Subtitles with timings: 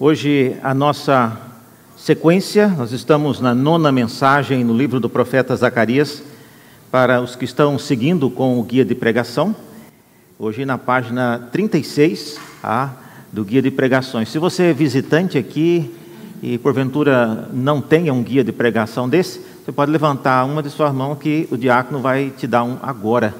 [0.00, 1.38] Hoje a nossa
[1.96, 6.20] sequência, nós estamos na nona mensagem no livro do profeta Zacarias,
[6.90, 9.54] para os que estão seguindo com o guia de pregação.
[10.36, 12.92] Hoje na página 36 tá,
[13.32, 14.30] do guia de pregações.
[14.30, 15.94] Se você é visitante aqui
[16.42, 20.92] e porventura não tenha um guia de pregação desse, você pode levantar uma de suas
[20.92, 23.32] mãos que o diácono vai te dar um agora.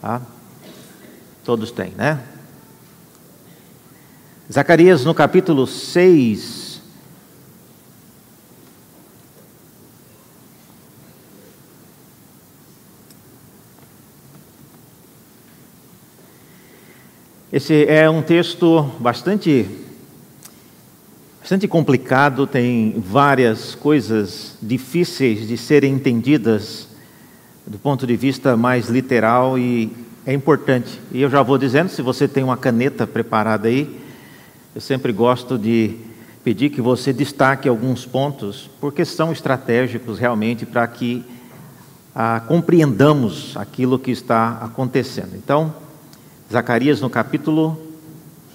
[0.00, 0.22] Tá?
[1.44, 2.20] Todos têm, né?
[4.52, 6.82] Zacarias no capítulo 6.
[17.50, 19.66] Esse é um texto bastante
[21.40, 26.88] bastante complicado, tem várias coisas difíceis de serem entendidas
[27.66, 29.90] do ponto de vista mais literal e
[30.26, 31.00] é importante.
[31.12, 34.03] E eu já vou dizendo, se você tem uma caneta preparada aí,
[34.74, 35.96] eu sempre gosto de
[36.42, 41.24] pedir que você destaque alguns pontos, porque são estratégicos realmente para que
[42.12, 45.36] ah, compreendamos aquilo que está acontecendo.
[45.36, 45.72] Então,
[46.52, 47.80] Zacarias no capítulo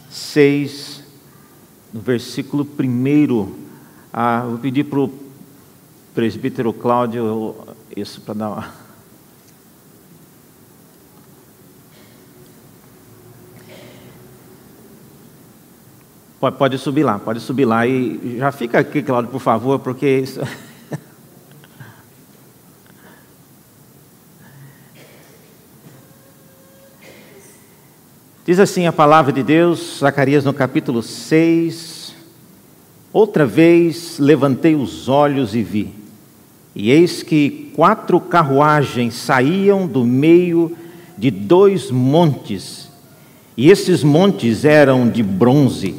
[0.09, 1.03] 6,
[1.94, 3.52] no versículo 1,
[4.11, 5.14] ah, vou pedir para o
[6.14, 7.56] presbítero Cláudio
[7.95, 8.78] isso para dar uma.
[16.40, 17.86] Pode, pode subir lá, pode subir lá.
[17.86, 20.40] E já fica aqui, Cláudio, por favor, porque isso.
[28.45, 32.16] Diz assim a palavra de Deus, Zacarias no capítulo 6.
[33.12, 35.94] Outra vez levantei os olhos e vi,
[36.76, 40.78] e eis que quatro carruagens saíam do meio
[41.17, 42.88] de dois montes,
[43.58, 45.98] e esses montes eram de bronze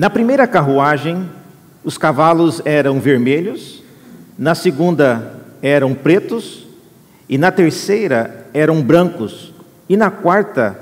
[0.00, 1.28] na primeira carruagem,
[1.84, 3.82] os cavalos eram vermelhos,
[4.38, 6.66] na segunda eram pretos,
[7.28, 9.52] e na terceira eram brancos,
[9.90, 10.80] e na quarta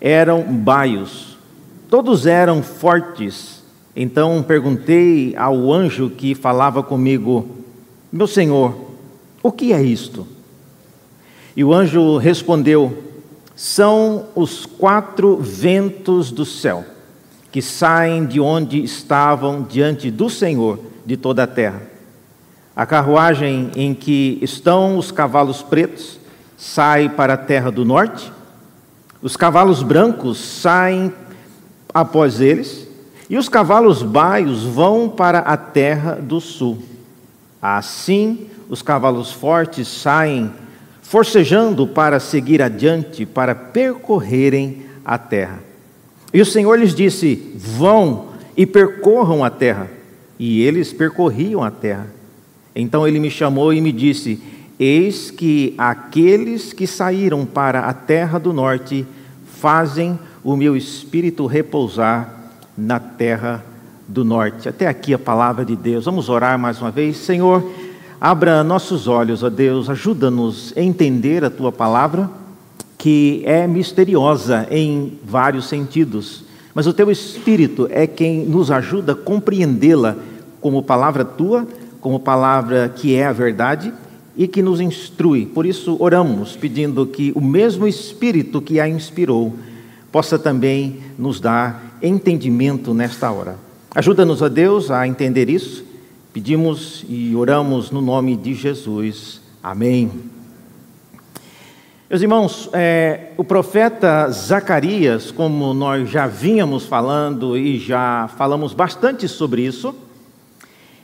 [0.00, 1.38] eram baios.
[1.88, 3.62] Todos eram fortes.
[3.94, 7.48] Então perguntei ao anjo que falava comigo:
[8.10, 8.74] Meu senhor,
[9.40, 10.26] o que é isto?
[11.56, 13.04] E o anjo respondeu:
[13.54, 16.97] São os quatro ventos do céu
[17.50, 21.82] que saem de onde estavam diante do Senhor de toda a terra.
[22.76, 26.18] A carruagem em que estão os cavalos pretos
[26.56, 28.32] sai para a terra do norte,
[29.20, 31.12] os cavalos brancos saem
[31.92, 32.86] após eles,
[33.28, 36.78] e os cavalos baios vão para a terra do sul.
[37.60, 40.52] Assim, os cavalos fortes saem
[41.02, 45.67] forcejando para seguir adiante, para percorrerem a terra.
[46.32, 49.90] E o Senhor lhes disse: Vão e percorram a terra.
[50.38, 52.06] E eles percorriam a terra.
[52.74, 54.40] Então ele me chamou e me disse:
[54.78, 59.06] Eis que aqueles que saíram para a terra do norte
[59.60, 63.64] fazem o meu espírito repousar na terra
[64.06, 64.68] do norte.
[64.68, 66.04] Até aqui a palavra de Deus.
[66.04, 67.16] Vamos orar mais uma vez.
[67.16, 67.68] Senhor,
[68.20, 72.30] abra nossos olhos, ó Deus, ajuda-nos a entender a tua palavra
[72.98, 76.42] que é misteriosa em vários sentidos,
[76.74, 80.16] mas o teu Espírito é quem nos ajuda a compreendê-la
[80.60, 81.66] como palavra tua,
[82.00, 83.92] como palavra que é a verdade
[84.36, 85.46] e que nos instrui.
[85.46, 89.54] Por isso, oramos pedindo que o mesmo Espírito que a inspirou
[90.12, 93.56] possa também nos dar entendimento nesta hora.
[93.94, 95.84] Ajuda-nos, a Deus, a entender isso.
[96.32, 99.40] Pedimos e oramos no nome de Jesus.
[99.62, 100.37] Amém.
[102.10, 109.28] Meus irmãos, é, o profeta Zacarias, como nós já vínhamos falando e já falamos bastante
[109.28, 109.94] sobre isso,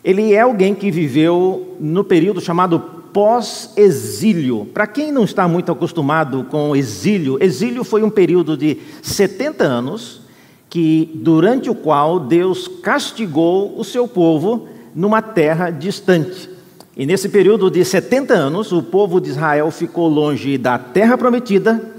[0.03, 2.81] ele é alguém que viveu no período chamado
[3.12, 4.64] pós-exílio.
[4.72, 10.22] Para quem não está muito acostumado com exílio, exílio foi um período de 70 anos
[10.70, 16.54] que durante o qual Deus castigou o seu povo numa terra distante.
[16.96, 21.93] E nesse período de 70 anos, o povo de Israel ficou longe da terra prometida,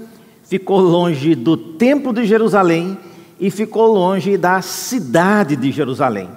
[0.44, 2.96] ficou longe do templo de Jerusalém
[3.38, 6.30] e ficou longe da cidade de Jerusalém.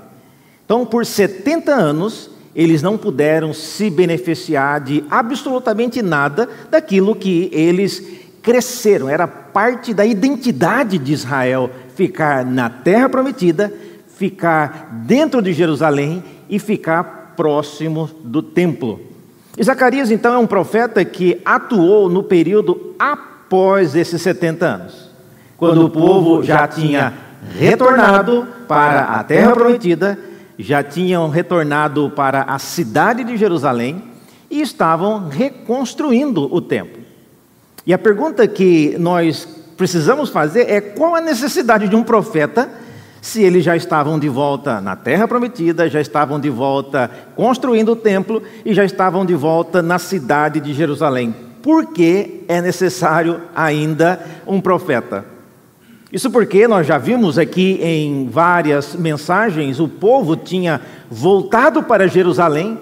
[0.65, 8.03] Então, por 70 anos, eles não puderam se beneficiar de absolutamente nada daquilo que eles
[8.41, 9.07] cresceram.
[9.07, 13.73] Era parte da identidade de Israel ficar na terra prometida,
[14.07, 18.99] ficar dentro de Jerusalém e ficar próximo do templo.
[19.57, 25.09] E Zacarias, então, é um profeta que atuou no período após esses 70 anos,
[25.55, 27.13] quando o povo já tinha
[27.57, 30.19] retornado para a terra prometida,
[30.57, 34.03] já tinham retornado para a cidade de Jerusalém
[34.51, 37.01] e estavam reconstruindo o templo.
[37.87, 39.47] E a pergunta que nós
[39.77, 42.69] precisamos fazer é qual a necessidade de um profeta
[43.21, 47.95] se eles já estavam de volta na terra prometida, já estavam de volta construindo o
[47.95, 51.35] templo e já estavam de volta na cidade de Jerusalém.
[51.61, 55.25] Por que é necessário ainda um profeta?
[56.11, 62.79] Isso porque nós já vimos aqui em várias mensagens, o povo tinha voltado para Jerusalém,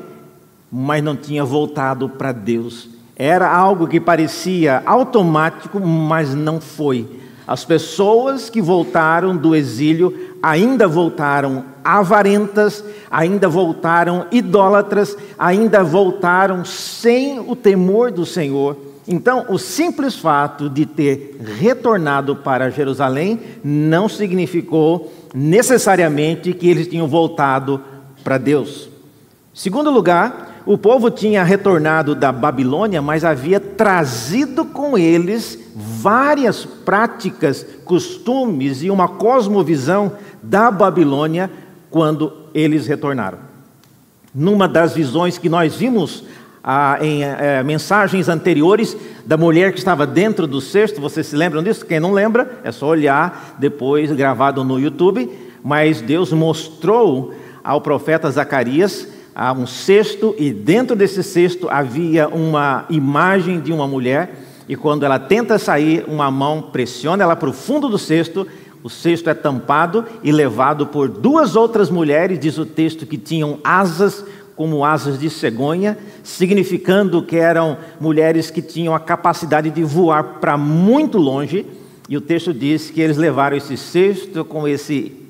[0.72, 2.90] mas não tinha voltado para Deus.
[3.16, 7.06] Era algo que parecia automático, mas não foi.
[7.48, 17.40] As pessoas que voltaram do exílio ainda voltaram avarentas, ainda voltaram idólatras, ainda voltaram sem
[17.40, 18.76] o temor do Senhor.
[19.08, 27.08] Então, o simples fato de ter retornado para Jerusalém não significou necessariamente que eles tinham
[27.08, 27.82] voltado
[28.22, 28.90] para Deus.
[29.54, 37.66] Segundo lugar, o povo tinha retornado da Babilônia, mas havia trazido com eles várias práticas,
[37.86, 40.12] costumes e uma cosmovisão
[40.44, 41.50] da Babilônia
[41.90, 43.38] quando eles retornaram.
[44.36, 46.26] Numa das visões que nós vimos
[46.62, 51.64] ah, em eh, mensagens anteriores da mulher que estava dentro do cesto, vocês se lembram
[51.64, 51.86] disso?
[51.86, 55.32] Quem não lembra, é só olhar depois gravado no YouTube.
[55.64, 57.34] Mas Deus mostrou
[57.64, 63.88] ao profeta Zacarias ah, um cesto, e dentro desse cesto havia uma imagem de uma
[63.88, 64.34] mulher,
[64.68, 68.48] e quando ela tenta sair, uma mão pressiona ela para o fundo do cesto
[68.84, 73.60] o cesto é tampado e levado por duas outras mulheres, diz o texto, que tinham
[73.62, 74.24] asas
[74.56, 80.58] como asas de cegonha, significando que eram mulheres que tinham a capacidade de voar para
[80.58, 81.66] muito longe.
[82.08, 85.27] E o texto diz que eles levaram esse cesto com esse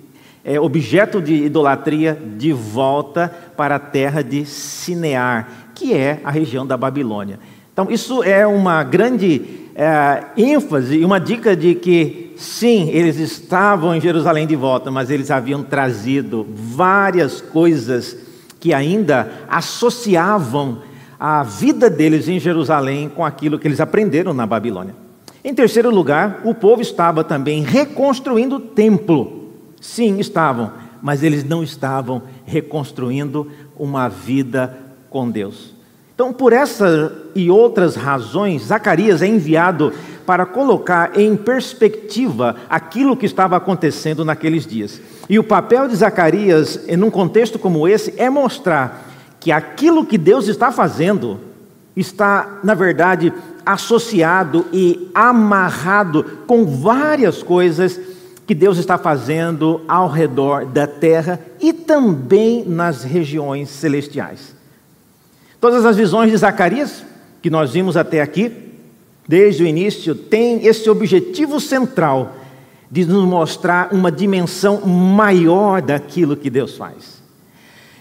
[0.47, 6.65] é, objeto de idolatria de volta para a terra de Sinear, que é a região
[6.65, 7.37] da Babilônia.
[7.73, 9.41] Então, isso é uma grande
[9.75, 15.09] é, ênfase e uma dica de que sim, eles estavam em Jerusalém de volta, mas
[15.09, 18.15] eles haviam trazido várias coisas
[18.57, 20.79] que ainda associavam
[21.19, 24.95] a vida deles em Jerusalém com aquilo que eles aprenderam na Babilônia.
[25.43, 29.36] Em terceiro lugar, o povo estava também reconstruindo o templo.
[29.79, 30.71] Sim, estavam,
[31.01, 34.77] mas eles não estavam reconstruindo uma vida
[35.09, 35.75] com Deus.
[36.13, 39.93] Então, por essa e outras razões, Zacarias é enviado
[40.25, 44.99] para colocar em perspectiva aquilo que estava acontecendo naqueles dias.
[45.29, 49.05] E o papel de Zacarias, em um contexto como esse, é mostrar
[49.39, 51.39] que aquilo que Deus está fazendo
[51.95, 53.31] está, na verdade,
[53.65, 57.99] associado e amarrado com várias coisas
[58.47, 64.55] que Deus está fazendo ao redor da terra e também nas regiões celestiais.
[65.59, 67.03] Todas as visões de Zacarias
[67.41, 68.67] que nós vimos até aqui
[69.27, 72.35] desde o início, tem esse objetivo central
[72.89, 77.17] de nos mostrar uma dimensão maior daquilo que Deus faz.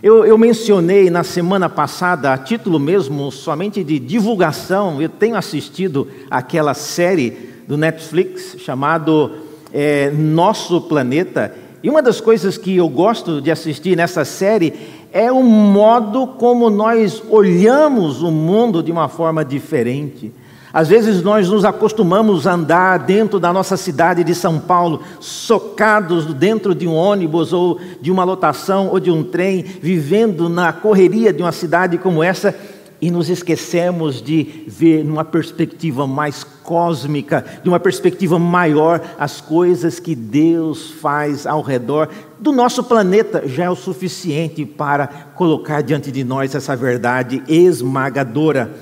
[0.01, 6.07] Eu, eu, mencionei na semana passada, a título mesmo, somente de divulgação, eu tenho assistido
[6.31, 7.31] aquela série
[7.67, 9.33] do Netflix chamado
[9.79, 14.73] é, Nosso Planeta, e uma das coisas que eu gosto de assistir nessa série
[15.13, 20.33] é o modo como nós olhamos o mundo de uma forma diferente.
[20.73, 26.25] Às vezes nós nos acostumamos a andar dentro da nossa cidade de São Paulo, socados
[26.33, 31.35] dentro de um ônibus ou de uma lotação ou de um trem, vivendo na correria
[31.35, 32.55] de uma cidade como essa
[33.01, 40.01] e nos esquecemos de ver numa perspectiva mais cósmica, de uma perspectiva maior, as coisas
[40.01, 46.11] que Deus faz ao redor do nosso planeta já é o suficiente para colocar diante
[46.11, 48.75] de nós essa verdade esmagadora,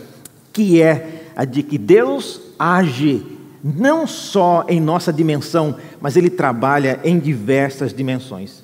[0.52, 3.24] que é a de que Deus age
[3.62, 8.62] não só em nossa dimensão, mas ele trabalha em diversas dimensões.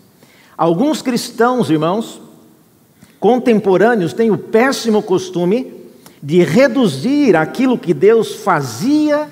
[0.56, 2.20] Alguns cristãos, irmãos,
[3.20, 5.72] contemporâneos, têm o péssimo costume
[6.22, 9.28] de reduzir aquilo que Deus fazia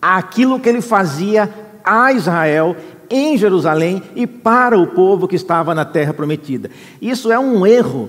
[0.00, 1.48] àquilo que ele fazia
[1.82, 2.76] a Israel
[3.10, 6.70] em Jerusalém e para o povo que estava na terra prometida.
[7.00, 8.08] Isso é um erro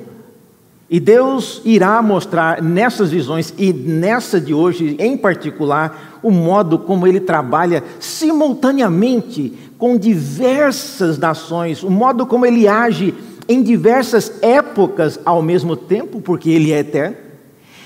[0.89, 7.07] e Deus irá mostrar nessas visões e nessa de hoje em particular o modo como
[7.07, 13.13] ele trabalha simultaneamente com diversas nações, o modo como ele age
[13.53, 17.17] em diversas épocas ao mesmo tempo, porque ele é eterno.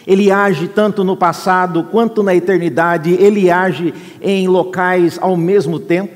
[0.06, 6.16] Ele age tanto no passado quanto na eternidade, ele age em locais ao mesmo tempo.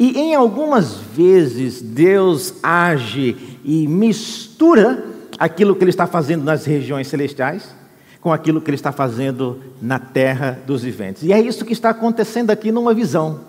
[0.00, 5.04] E em algumas vezes Deus age e mistura
[5.38, 7.78] aquilo que Ele está fazendo nas regiões celestiais
[8.20, 11.22] com aquilo que Ele está fazendo na terra dos viventes.
[11.22, 13.40] E é isso que está acontecendo aqui numa visão.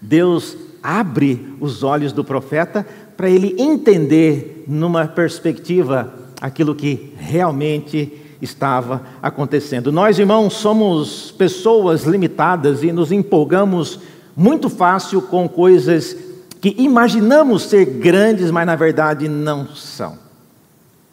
[0.00, 9.02] Deus abre os olhos do profeta para ele entender numa perspectiva aquilo que realmente estava
[9.22, 9.90] acontecendo.
[9.90, 14.00] Nós, irmãos, somos pessoas limitadas e nos empolgamos
[14.36, 16.16] muito fácil com coisas
[16.60, 20.18] que imaginamos ser grandes, mas na verdade não são.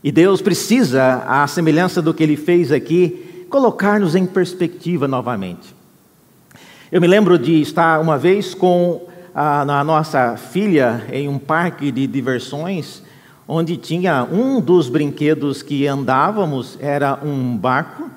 [0.04, 5.74] E Deus precisa, à semelhança do que ele fez aqui, colocar-nos em perspectiva novamente.
[6.92, 11.92] Eu me lembro de estar uma vez com a, a nossa filha em um parque
[11.92, 13.02] de diversões,
[13.48, 18.10] onde tinha um dos brinquedos que andávamos, era um barco,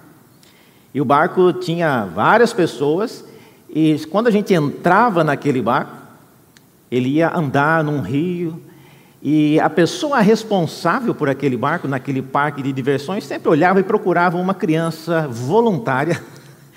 [0.92, 3.24] e o barco tinha várias pessoas,
[3.68, 5.96] e quando a gente entrava naquele barco,
[6.90, 8.62] ele ia andar num rio,
[9.22, 14.36] e a pessoa responsável por aquele barco, naquele parque de diversões, sempre olhava e procurava
[14.36, 16.22] uma criança voluntária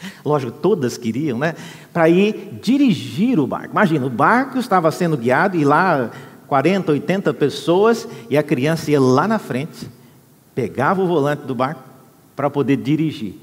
[0.24, 1.56] lógico, todas queriam, né?
[1.94, 3.72] Para ir dirigir o barco.
[3.72, 6.10] Imagina, o barco estava sendo guiado e lá
[6.48, 9.90] 40, 80 pessoas e a criança ia lá na frente,
[10.54, 11.82] pegava o volante do barco
[12.36, 13.36] para poder dirigir.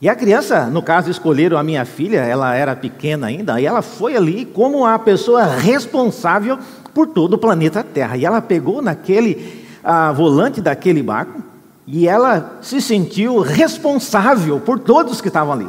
[0.00, 3.82] E a criança, no caso, escolheram a minha filha, ela era pequena ainda, e ela
[3.82, 6.58] foi ali como a pessoa responsável
[6.94, 8.16] por todo o planeta Terra.
[8.16, 9.66] E ela pegou naquele
[10.14, 11.42] volante daquele barco
[11.86, 15.68] e ela se sentiu responsável por todos que estavam ali.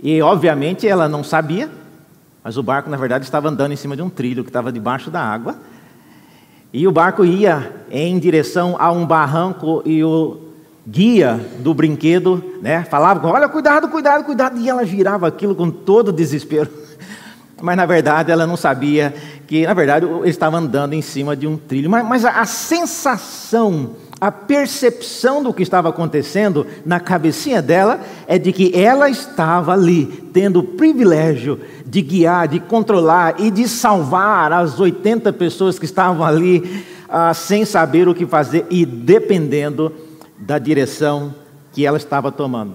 [0.00, 1.68] E, obviamente, ela não sabia,
[2.42, 5.10] mas o barco, na verdade, estava andando em cima de um trilho que estava debaixo
[5.10, 5.56] da água.
[6.72, 10.48] E o barco ia em direção a um barranco e o
[10.86, 14.58] guia do brinquedo né, falava: Olha, cuidado, cuidado, cuidado.
[14.58, 16.70] E ela girava aquilo com todo desespero.
[17.60, 19.14] Mas na verdade ela não sabia
[19.46, 21.90] que, na verdade, ele estava andando em cima de um trilho.
[21.90, 28.36] Mas, mas a, a sensação a percepção do que estava acontecendo na cabecinha dela é
[28.36, 34.52] de que ela estava ali, tendo o privilégio de guiar, de controlar e de salvar
[34.52, 39.92] as 80 pessoas que estavam ali ah, sem saber o que fazer e dependendo
[40.36, 41.34] da direção
[41.72, 42.74] que ela estava tomando.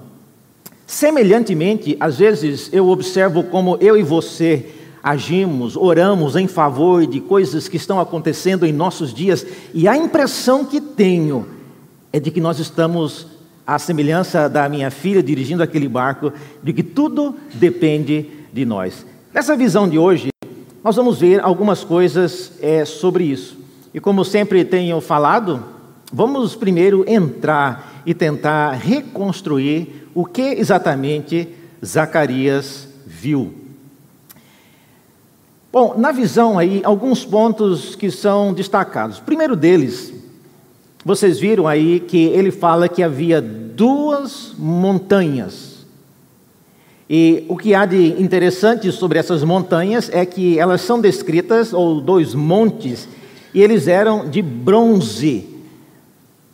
[0.88, 4.66] Semelhantemente, às vezes eu observo como eu e você
[5.04, 10.64] agimos, oramos em favor de coisas que estão acontecendo em nossos dias, e a impressão
[10.64, 11.46] que tenho
[12.14, 13.28] é de que nós estamos,
[13.68, 16.32] à semelhança da minha filha dirigindo aquele barco,
[16.62, 19.06] de que tudo depende de nós.
[19.34, 20.30] Nessa visão de hoje,
[20.84, 23.58] nós vamos ver algumas coisas é, sobre isso.
[23.94, 25.64] E como sempre tenho falado,
[26.12, 31.48] vamos primeiro entrar e tentar reconstruir o que exatamente
[31.84, 33.63] Zacarias viu.
[35.74, 39.20] Bom, na visão aí, alguns pontos que são destacados.
[39.20, 40.14] Primeiro deles,
[41.04, 45.84] vocês viram aí que ele fala que havia duas montanhas.
[47.10, 52.00] E o que há de interessante sobre essas montanhas é que elas são descritas, ou
[52.00, 53.10] dois montes,
[53.52, 55.53] e eles eram de bronze.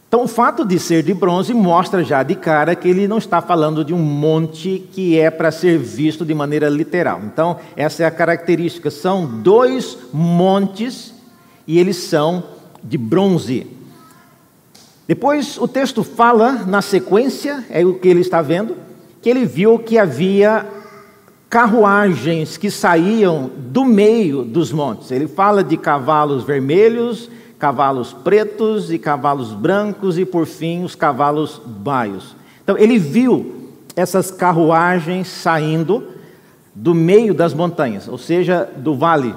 [0.10, 3.44] Então, o fato de ser de bronze mostra já de cara que ele não está
[3.44, 7.22] falando de um monte que é para ser visto de maneira literal.
[7.24, 11.14] Então, essa é a característica: são dois montes
[11.68, 12.44] e eles são
[12.84, 13.68] de bronze.
[15.08, 18.78] Depois, o texto fala na sequência, é o que ele está vendo,
[19.22, 20.66] que ele viu que havia
[21.48, 25.12] carruagens que saíam do meio dos montes.
[25.12, 31.62] Ele fala de cavalos vermelhos cavalos pretos e cavalos brancos e, por fim, os cavalos
[31.64, 32.36] baios.
[32.64, 36.08] Então, ele viu essas carruagens saindo
[36.74, 39.36] do meio das montanhas, ou seja, do vale.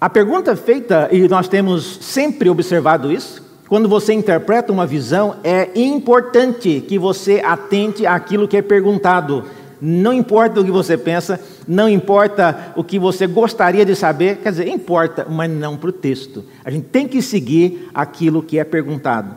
[0.00, 5.70] A pergunta feita, e nós temos sempre observado isso, quando você interpreta uma visão, é
[5.78, 9.44] importante que você atente àquilo que é perguntado.
[9.80, 11.38] Não importa o que você pensa,
[11.70, 15.92] não importa o que você gostaria de saber, quer dizer, importa, mas não para o
[15.92, 16.44] texto.
[16.64, 19.36] A gente tem que seguir aquilo que é perguntado.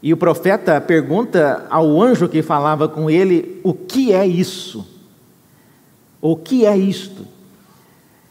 [0.00, 4.86] E o profeta pergunta ao anjo que falava com ele: o que é isso?
[6.20, 7.26] O que é isto?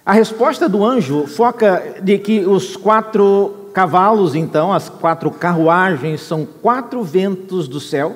[0.06, 6.46] A resposta do anjo foca de que os quatro cavalos, então, as quatro carruagens, são
[6.46, 8.16] quatro ventos do céu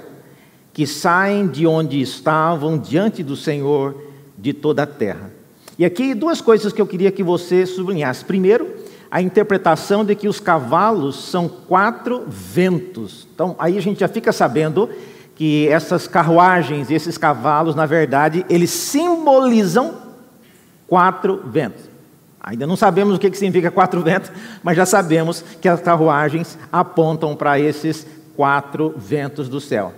[0.71, 4.07] que saem de onde estavam diante do Senhor
[4.39, 5.31] de toda a terra.
[5.77, 8.25] E aqui duas coisas que eu queria que você sublinhasse.
[8.25, 8.67] Primeiro,
[9.09, 13.27] a interpretação de que os cavalos são quatro ventos.
[13.33, 14.89] Então, aí a gente já fica sabendo
[15.35, 20.09] que essas carruagens, esses cavalos, na verdade, eles simbolizam
[20.89, 21.87] Quatro ventos.
[22.41, 24.31] Ainda não sabemos o que significa quatro ventos,
[24.63, 29.93] mas já sabemos que as carruagens apontam para esses quatro ventos do céu.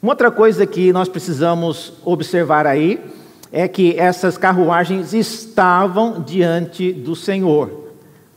[0.00, 3.04] Uma outra coisa que nós precisamos observar aí
[3.56, 7.92] é que essas carruagens estavam diante do Senhor.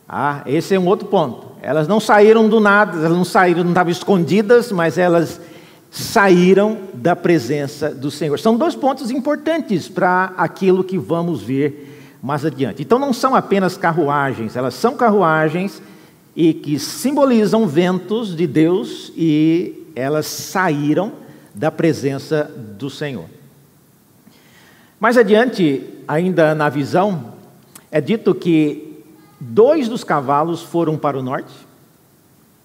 [0.08, 1.48] Ah, esse é um outro ponto.
[1.60, 5.42] Elas não saíram do nada, elas não saíram, não estavam escondidas, mas elas
[5.90, 8.38] saíram da presença do Senhor.
[8.38, 12.84] São dois pontos importantes para aquilo que vamos ver mais adiante.
[12.84, 15.82] Então não são apenas carruagens, elas são carruagens
[16.36, 21.12] e que simbolizam ventos de Deus e elas saíram
[21.56, 22.44] da presença
[22.78, 23.37] do Senhor.
[25.00, 27.34] Mais adiante, ainda na visão,
[27.92, 29.04] é dito que
[29.39, 31.54] dois dos cavalos foram para o norte,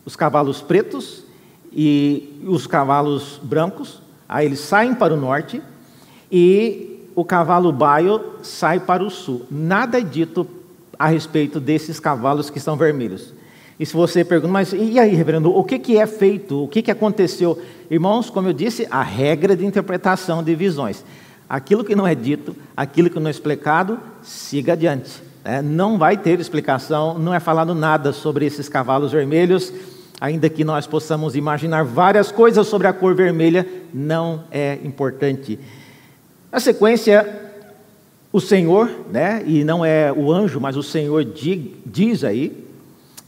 [0.07, 1.25] os cavalos pretos
[1.71, 5.61] e os cavalos brancos, aí eles saem para o norte
[6.31, 9.43] e o cavalo baio sai para o sul.
[9.51, 10.49] Nada é dito
[10.99, 13.35] a respeito desses cavalos que são vermelhos.
[13.79, 16.65] E se você pergunta, mas e aí, reverendo, o que, que é feito?
[16.65, 17.61] O que, que aconteceu?
[17.91, 21.05] Irmãos, como eu disse, a regra de interpretação de visões.
[21.53, 25.23] Aquilo que não é dito, aquilo que não é explicado, siga adiante.
[25.45, 29.71] É, não vai ter explicação, não é falado nada sobre esses cavalos vermelhos,
[30.19, 35.61] ainda que nós possamos imaginar várias coisas sobre a cor vermelha, não é importante.
[36.51, 37.53] Na sequência,
[38.33, 41.23] o Senhor, né, e não é o anjo, mas o Senhor
[41.85, 42.67] diz aí,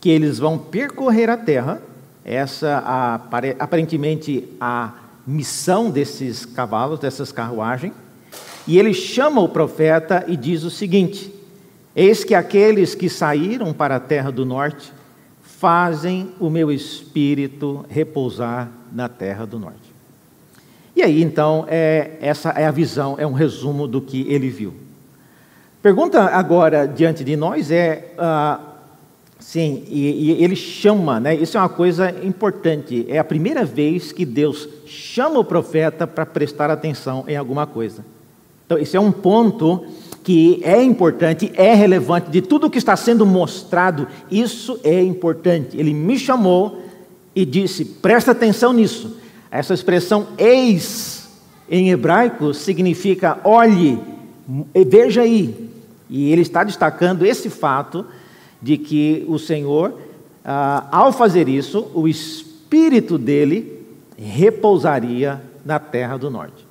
[0.00, 1.82] que eles vão percorrer a terra,
[2.24, 2.78] essa
[3.58, 4.94] aparentemente a
[5.26, 7.92] missão desses cavalos, dessas carruagens,
[8.66, 11.32] e ele chama o profeta e diz o seguinte:
[11.94, 14.92] Eis que aqueles que saíram para a terra do norte
[15.42, 19.94] fazem o meu espírito repousar na terra do norte.
[20.96, 24.74] E aí, então, é, essa é a visão, é um resumo do que ele viu.
[25.82, 28.60] Pergunta agora diante de nós é, ah,
[29.38, 31.34] sim, e, e, ele chama, né?
[31.34, 33.04] Isso é uma coisa importante.
[33.08, 38.04] É a primeira vez que Deus chama o profeta para prestar atenção em alguma coisa.
[38.66, 39.84] Então, esse é um ponto
[40.22, 45.76] que é importante, é relevante, de tudo que está sendo mostrado, isso é importante.
[45.78, 46.82] Ele me chamou
[47.36, 49.18] e disse: presta atenção nisso.
[49.50, 51.28] Essa expressão eis
[51.70, 53.98] em hebraico significa olhe,
[54.86, 55.70] veja aí.
[56.08, 58.06] E ele está destacando esse fato
[58.60, 59.94] de que o Senhor,
[60.44, 63.84] ah, ao fazer isso, o espírito dele
[64.16, 66.63] repousaria na terra do norte.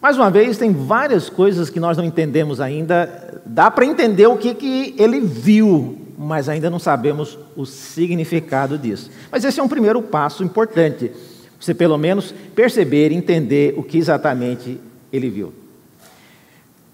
[0.00, 3.40] Mais uma vez, tem várias coisas que nós não entendemos ainda.
[3.44, 9.10] Dá para entender o que, que ele viu, mas ainda não sabemos o significado disso.
[9.30, 11.10] Mas esse é um primeiro passo importante.
[11.58, 14.80] Você, pelo menos, perceber, entender o que exatamente
[15.12, 15.52] ele viu.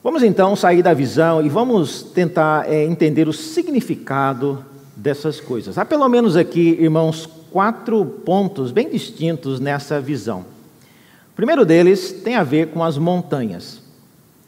[0.02, 4.64] Vamos então sair da visão e vamos tentar é, entender o significado
[4.96, 5.76] dessas coisas.
[5.76, 10.53] Há pelo menos aqui, irmãos, quatro pontos bem distintos nessa visão.
[11.34, 13.82] O primeiro deles tem a ver com as montanhas.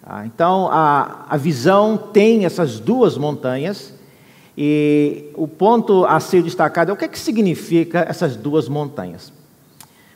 [0.04, 3.92] Ah, então, a, a visão tem essas duas montanhas,
[4.56, 9.32] e o ponto a ser destacado é o que, é que significa essas duas montanhas.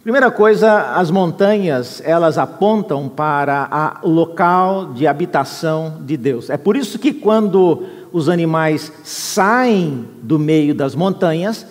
[0.05, 6.51] Primeira coisa, as montanhas, elas apontam para o local de habitação de Deus.
[6.51, 11.67] É por isso que quando os animais saem do meio das montanhas,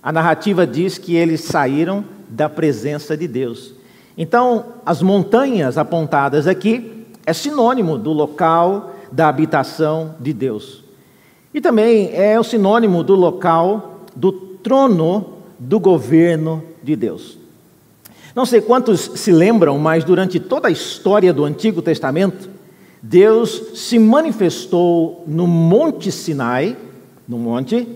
[0.00, 3.81] a narrativa diz que eles saíram da presença de Deus.
[4.16, 10.82] Então, as montanhas apontadas aqui é sinônimo do local da habitação de Deus.
[11.54, 17.38] E também é o sinônimo do local do trono do governo de Deus.
[18.34, 22.48] Não sei quantos se lembram, mas durante toda a história do Antigo Testamento,
[23.02, 26.76] Deus se manifestou no Monte Sinai,
[27.28, 27.86] no monte,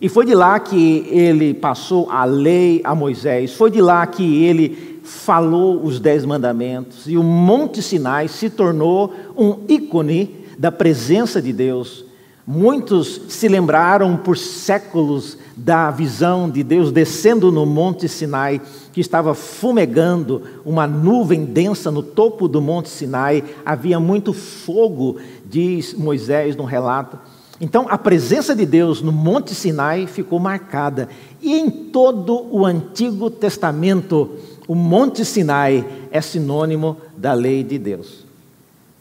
[0.00, 4.44] e foi de lá que ele passou a lei a Moisés, foi de lá que
[4.44, 11.40] ele falou os dez mandamentos e o Monte Sinai se tornou um ícone da presença
[11.40, 12.04] de Deus.
[12.46, 18.60] Muitos se lembraram por séculos da visão de Deus descendo no Monte Sinai,
[18.92, 25.94] que estava fumegando uma nuvem densa no topo do Monte Sinai, havia muito fogo, diz
[25.94, 27.18] Moisés no relato.
[27.60, 31.10] Então, a presença de Deus no Monte Sinai ficou marcada,
[31.42, 34.30] e em todo o Antigo Testamento,
[34.70, 38.24] o Monte Sinai é sinônimo da lei de Deus.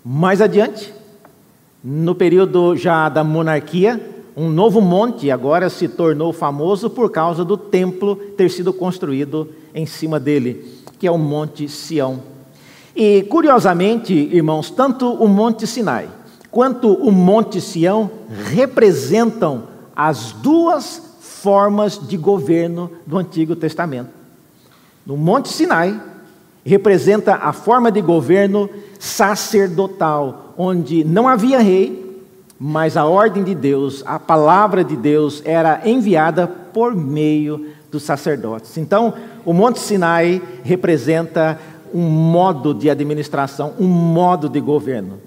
[0.04, 0.92] Mais adiante,
[1.84, 4.02] no período já da monarquia,
[4.36, 9.86] um novo monte agora se tornou famoso por causa do templo ter sido construído em
[9.86, 10.66] cima dele,
[10.98, 12.20] que é o Monte Sião.
[12.96, 16.10] E curiosamente, irmãos, tanto o Monte Sinai
[16.50, 24.18] quanto o Monte Sião representam as duas formas de governo do Antigo Testamento.
[25.06, 26.00] No Monte Sinai,
[26.66, 32.24] representa a forma de governo sacerdotal, onde não havia rei,
[32.60, 38.78] mas a ordem de Deus, a palavra de Deus era enviada por meio dos sacerdotes.
[38.78, 39.14] Então,
[39.46, 41.60] o Monte Sinai representa
[41.94, 45.20] um modo de administração, um modo de governo.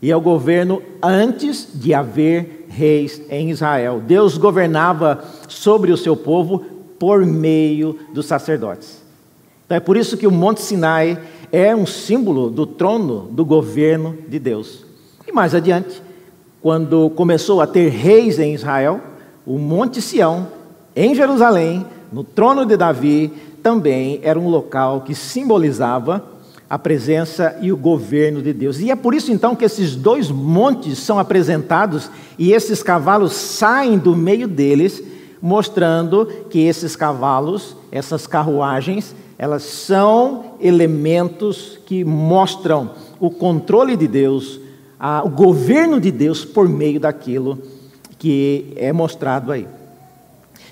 [0.00, 4.00] E é o governo antes de haver reis em Israel.
[4.00, 6.64] Deus governava sobre o seu povo
[6.98, 9.07] por meio dos sacerdotes.
[9.68, 11.20] Então é por isso que o Monte Sinai
[11.52, 14.86] é um símbolo do trono do governo de Deus.
[15.26, 16.02] E mais adiante,
[16.62, 18.98] quando começou a ter reis em Israel,
[19.44, 20.48] o Monte Sião,
[20.96, 23.30] em Jerusalém, no trono de Davi,
[23.62, 26.24] também era um local que simbolizava
[26.70, 28.80] a presença e o governo de Deus.
[28.80, 33.98] E é por isso então que esses dois montes são apresentados e esses cavalos saem
[33.98, 35.02] do meio deles,
[35.42, 44.60] mostrando que esses cavalos, essas carruagens, elas são elementos que mostram o controle de Deus,
[45.24, 47.56] o governo de Deus por meio daquilo
[48.18, 49.68] que é mostrado aí.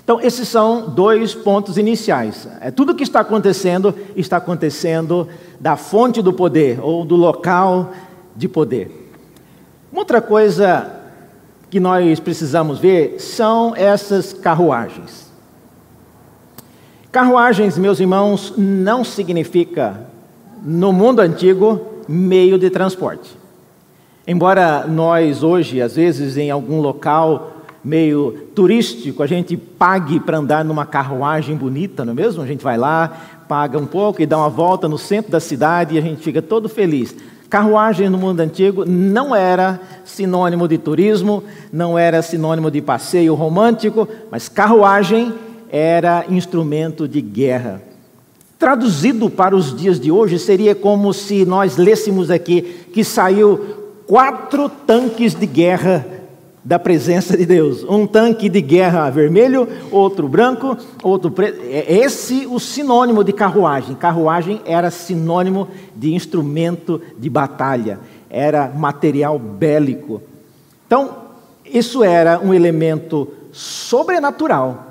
[0.03, 2.47] Então, esses são dois pontos iniciais.
[2.61, 5.27] É, tudo que está acontecendo está acontecendo
[5.59, 7.91] da fonte do poder ou do local
[8.35, 9.11] de poder.
[9.91, 10.93] Uma outra coisa
[11.69, 15.26] que nós precisamos ver são essas carruagens.
[17.17, 20.01] Carruagens, meus irmãos, não significa,
[20.63, 23.35] no mundo antigo, meio de transporte.
[24.27, 27.53] Embora nós hoje, às vezes, em algum local
[27.83, 32.43] meio turístico, a gente pague para andar numa carruagem bonita, não é mesmo?
[32.43, 33.11] A gente vai lá,
[33.49, 36.39] paga um pouco e dá uma volta no centro da cidade e a gente fica
[36.39, 37.15] todo feliz.
[37.49, 44.07] Carruagem no mundo antigo não era sinônimo de turismo, não era sinônimo de passeio romântico,
[44.29, 45.33] mas carruagem
[45.69, 47.81] era instrumento de guerra.
[48.59, 53.59] Traduzido para os dias de hoje, seria como se nós lêssemos aqui que saiu
[54.07, 56.05] quatro tanques de guerra
[56.67, 57.85] da presença de Deus.
[57.87, 61.61] Um tanque de guerra vermelho, outro branco, outro preto.
[61.63, 63.95] É esse o sinônimo de carruagem.
[63.95, 67.99] Carruagem era sinônimo de instrumento de batalha,
[68.29, 70.21] era material bélico.
[70.85, 71.15] Então,
[71.63, 74.86] isso era um elemento sobrenatural.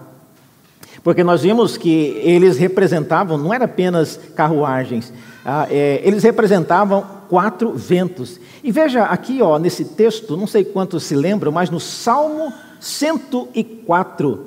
[1.07, 5.12] Porque nós vimos que eles representavam, não era apenas carruagens,
[5.45, 8.40] ah, é, eles representavam quatro ventos.
[8.61, 14.47] E veja aqui, ó, nesse texto, não sei quantos se lembram, mas no Salmo 104,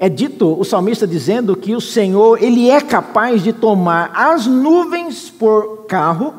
[0.00, 5.30] é dito o salmista dizendo que o Senhor, ele é capaz de tomar as nuvens
[5.30, 6.34] por carro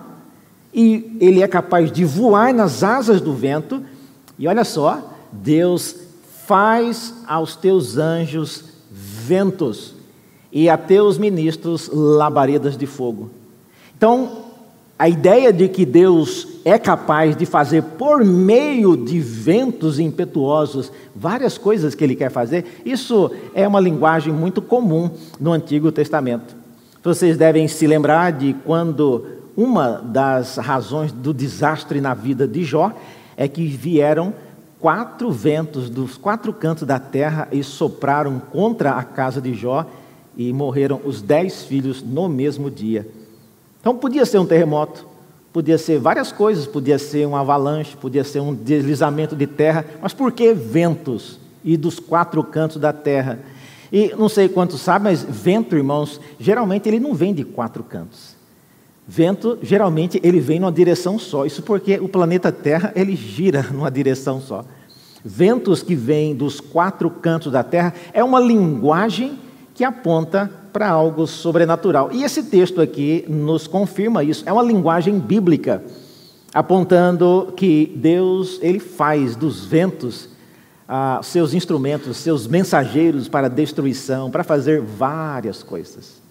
[0.73, 3.81] e ele é capaz de voar nas asas do vento.
[4.37, 5.95] E olha só, Deus
[6.45, 8.72] faz aos teus anjos
[9.23, 9.95] ventos
[10.51, 13.29] e a teus ministros labaredas de fogo.
[13.97, 14.43] Então,
[14.99, 21.57] a ideia de que Deus é capaz de fazer por meio de ventos impetuosos várias
[21.57, 25.09] coisas que ele quer fazer, isso é uma linguagem muito comum
[25.39, 26.55] no Antigo Testamento.
[27.03, 29.25] Vocês devem se lembrar de quando
[29.57, 32.91] uma das razões do desastre na vida de Jó
[33.35, 34.33] é que vieram
[34.83, 39.85] quatro ventos dos quatro cantos da terra e sopraram contra a casa de Jó
[40.35, 43.07] e morreram os dez filhos no mesmo dia.
[43.79, 45.07] Então podia ser um terremoto,
[45.53, 50.13] podia ser várias coisas, podia ser um avalanche, podia ser um deslizamento de terra, mas
[50.13, 53.39] por que ventos e dos quatro cantos da terra?
[53.89, 58.32] E não sei quantos sabem, mas vento, irmãos, geralmente ele não vem de quatro cantos.
[59.07, 61.45] Vento, geralmente, ele vem numa direção só.
[61.45, 64.63] Isso porque o planeta Terra, ele gira numa direção só.
[65.23, 69.39] Ventos que vêm dos quatro cantos da Terra é uma linguagem
[69.73, 72.09] que aponta para algo sobrenatural.
[72.11, 74.43] E esse texto aqui nos confirma isso.
[74.45, 75.83] É uma linguagem bíblica,
[76.53, 80.29] apontando que Deus ele faz dos ventos
[80.87, 86.21] ah, seus instrumentos, seus mensageiros para destruição, para fazer várias coisas.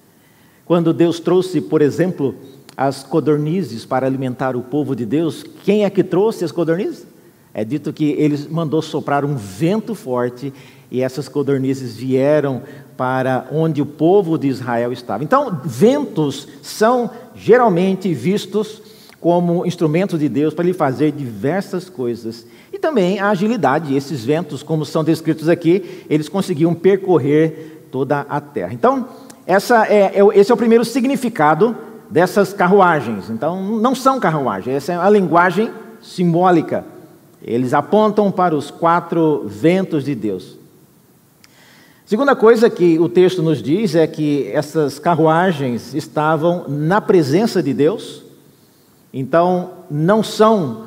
[0.64, 2.35] Quando Deus trouxe, por exemplo,
[2.76, 7.06] as codornizes para alimentar o povo de Deus, quem é que trouxe as codornizes?
[7.54, 10.52] É dito que ele mandou soprar um vento forte
[10.90, 12.62] e essas codornizes vieram
[12.96, 15.22] para onde o povo de Israel estava.
[15.22, 18.80] Então, ventos são geralmente vistos
[19.20, 22.46] como instrumentos de Deus para lhe fazer diversas coisas.
[22.72, 28.40] E também a agilidade, esses ventos, como são descritos aqui, eles conseguiam percorrer toda a
[28.40, 28.72] terra.
[28.72, 29.08] Então,
[29.46, 31.76] essa é, é esse é o primeiro significado
[32.12, 33.31] dessas carruagens.
[33.31, 35.70] Então, não são carruagens, essa é a linguagem
[36.03, 36.85] simbólica.
[37.42, 40.59] Eles apontam para os quatro ventos de Deus.
[42.05, 47.72] Segunda coisa que o texto nos diz é que essas carruagens estavam na presença de
[47.72, 48.22] Deus,
[49.11, 50.85] então não são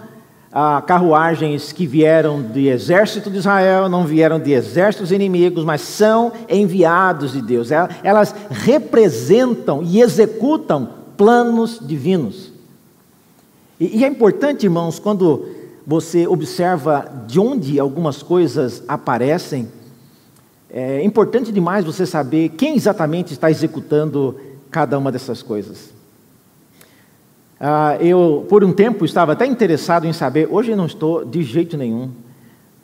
[0.52, 6.32] ah, carruagens que vieram do exército de Israel, não vieram de exércitos inimigos, mas são
[6.48, 7.70] enviados de Deus.
[8.04, 12.52] Elas representam e executam planos divinos.
[13.80, 15.48] E, e é importante, irmãos, quando
[15.86, 19.68] você observa de onde algumas coisas aparecem,
[20.70, 24.36] é importante demais você saber quem exatamente está executando
[24.70, 25.94] cada uma dessas coisas.
[27.60, 31.78] Ah, eu, por um tempo, estava até interessado em saber, hoje não estou de jeito
[31.78, 32.12] nenhum,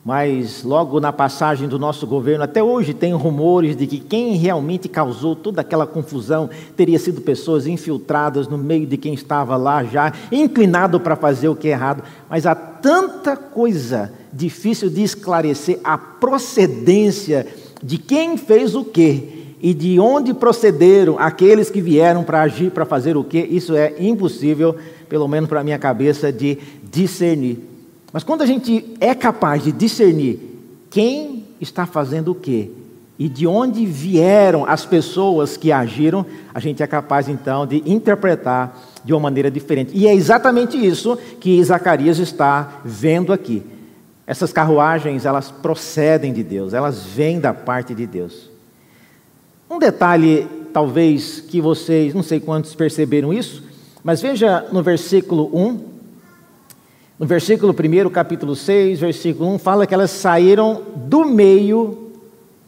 [0.04, 4.90] mas logo na passagem do nosso governo, até hoje tem rumores de que quem realmente
[4.90, 10.12] causou toda aquela confusão teria sido pessoas infiltradas no meio de quem estava lá já,
[10.32, 12.04] inclinado para fazer o que é errado.
[12.28, 17.46] Mas há tanta coisa difícil de esclarecer a procedência
[17.84, 22.86] de quem fez o quê e de onde procederam aqueles que vieram para agir, para
[22.86, 24.76] fazer o quê, isso é impossível,
[25.08, 27.71] pelo menos para a minha cabeça, de discernir.
[28.12, 30.39] Mas quando a gente é capaz de discernir
[30.89, 32.69] quem está fazendo o quê
[33.17, 38.76] e de onde vieram as pessoas que agiram, a gente é capaz então de interpretar
[39.04, 39.91] de uma maneira diferente.
[39.95, 43.63] E é exatamente isso que Zacarias está vendo aqui.
[44.26, 48.50] Essas carruagens, elas procedem de Deus, elas vêm da parte de Deus.
[49.69, 53.63] Um detalhe, talvez, que vocês, não sei quantos perceberam isso,
[54.04, 55.91] mas veja no versículo 1,
[57.22, 62.10] no versículo 1, capítulo 6, versículo 1, fala que elas saíram do meio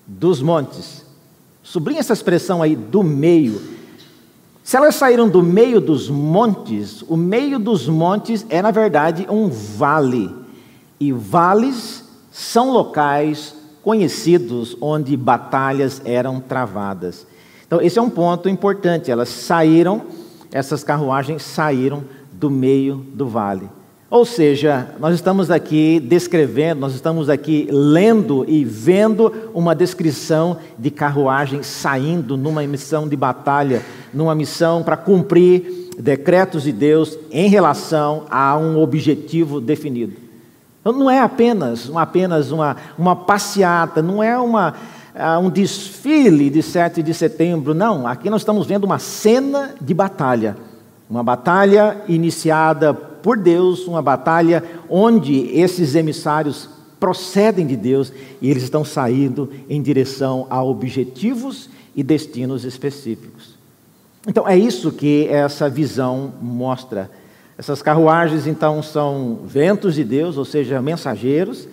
[0.06, 1.04] dos montes.
[1.64, 3.60] Sublinha essa expressão aí, do meio.
[4.64, 9.50] Se elas saíram do meio dos montes, o meio dos montes é, na verdade, um
[9.50, 10.30] vale.
[11.00, 17.26] E vales são locais conhecidos onde batalhas eram travadas.
[17.66, 19.10] Então, esse é um ponto importante.
[19.10, 20.04] Elas saíram,
[20.52, 23.68] essas carruagens saíram do meio do vale.
[24.14, 30.92] Ou seja, nós estamos aqui descrevendo, nós estamos aqui lendo e vendo uma descrição de
[30.92, 33.82] carruagem saindo numa missão de batalha,
[34.14, 40.14] numa missão para cumprir decretos de Deus em relação a um objetivo definido.
[40.82, 44.76] Então, não é apenas, uma, apenas uma, uma passeata, não é uma,
[45.16, 48.06] uh, um desfile de 7 de setembro, não.
[48.06, 50.56] Aqui nós estamos vendo uma cena de batalha.
[51.10, 58.62] Uma batalha iniciada por Deus, uma batalha onde esses emissários procedem de Deus e eles
[58.62, 63.58] estão saindo em direção a objetivos e destinos específicos.
[64.28, 67.10] Então é isso que essa visão mostra
[67.58, 71.68] essas carruagens, então, são ventos de Deus, ou seja, mensageiros.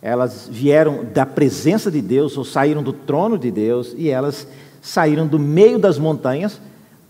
[0.00, 4.48] Elas vieram da presença de Deus, ou saíram do trono de Deus, e elas
[4.80, 6.60] saíram do meio das montanhas,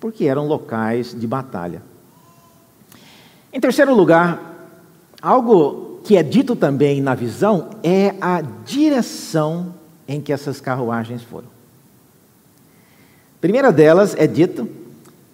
[0.00, 1.82] porque eram locais de batalha.
[3.52, 4.40] Em terceiro lugar,
[5.22, 9.74] algo que é dito também na visão é a direção
[10.06, 11.48] em que essas carruagens foram.
[13.36, 14.68] A primeira delas é dito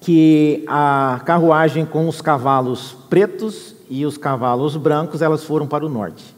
[0.01, 5.89] que a carruagem com os cavalos pretos e os cavalos brancos, elas foram para o
[5.89, 6.35] norte.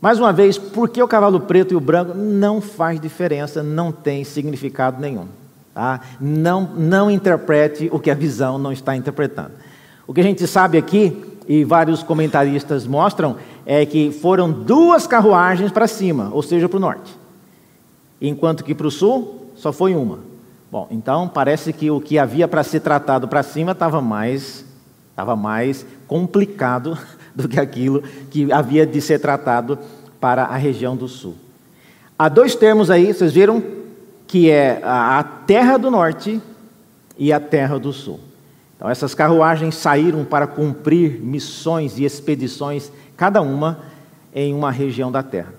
[0.00, 3.92] Mais uma vez, por que o cavalo preto e o branco não faz diferença, não
[3.92, 5.26] tem significado nenhum.
[5.74, 6.00] Tá?
[6.20, 9.52] Não, não interprete o que a visão não está interpretando.
[10.10, 15.70] O que a gente sabe aqui, e vários comentaristas mostram, é que foram duas carruagens
[15.70, 17.16] para cima, ou seja, para o norte.
[18.20, 20.18] Enquanto que para o sul só foi uma.
[20.68, 24.64] Bom, então parece que o que havia para ser tratado para cima estava mais,
[25.10, 26.98] estava mais complicado
[27.32, 29.78] do que aquilo que havia de ser tratado
[30.20, 31.36] para a região do sul.
[32.18, 33.62] Há dois termos aí, vocês viram
[34.26, 36.42] que é a terra do norte
[37.16, 38.18] e a terra do sul.
[38.80, 43.80] Então essas carruagens saíram para cumprir missões e expedições, cada uma
[44.34, 45.52] em uma região da terra.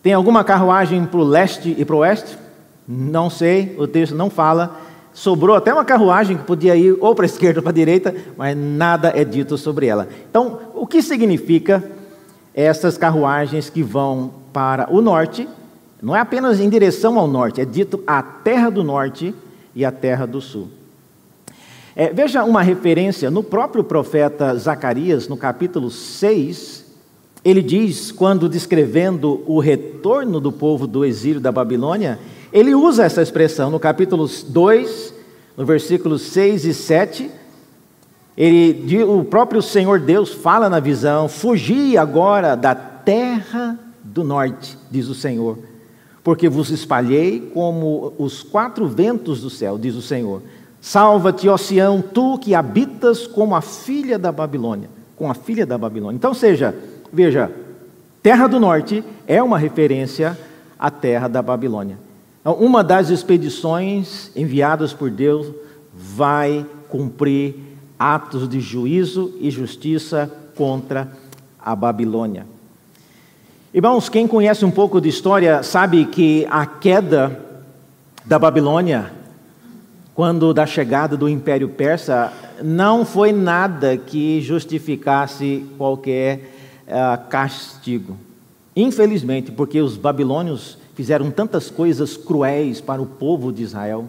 [0.00, 2.38] Tem alguma carruagem para o leste e para o oeste?
[2.86, 4.76] Não sei, o texto não fala.
[5.12, 8.14] Sobrou até uma carruagem que podia ir ou para a esquerda ou para a direita,
[8.36, 10.06] mas nada é dito sobre ela.
[10.30, 11.82] Então, o que significa
[12.54, 15.48] essas carruagens que vão para o norte?
[16.00, 19.34] Não é apenas em direção ao norte, é dito a terra do norte
[19.74, 20.77] e a terra do sul.
[22.00, 26.86] É, veja uma referência no próprio profeta Zacarias, no capítulo 6,
[27.44, 32.20] ele diz, quando descrevendo o retorno do povo do exílio da Babilônia,
[32.52, 35.12] ele usa essa expressão no capítulo 2,
[35.56, 37.30] no versículos 6 e 7.
[38.36, 45.08] Ele, o próprio Senhor Deus fala na visão: Fugi agora da terra do norte, diz
[45.08, 45.58] o Senhor,
[46.22, 50.42] porque vos espalhei como os quatro ventos do céu, diz o Senhor.
[50.80, 56.16] Salva-te, Sião, tu que habitas como a filha da Babilônia, com a filha da Babilônia.
[56.16, 56.74] Então, seja,
[57.12, 57.50] veja,
[58.22, 60.38] terra do norte é uma referência
[60.78, 61.98] à terra da Babilônia.
[62.40, 65.52] Então, uma das expedições enviadas por Deus
[65.92, 67.56] vai cumprir
[67.98, 71.10] atos de juízo e justiça contra
[71.58, 72.46] a Babilônia.
[73.74, 77.44] Irmãos, quem conhece um pouco de história sabe que a queda
[78.24, 79.12] da Babilônia,
[80.18, 86.40] quando da chegada do Império Persa, não foi nada que justificasse qualquer
[86.88, 88.16] uh, castigo.
[88.74, 94.08] Infelizmente, porque os babilônios fizeram tantas coisas cruéis para o povo de Israel.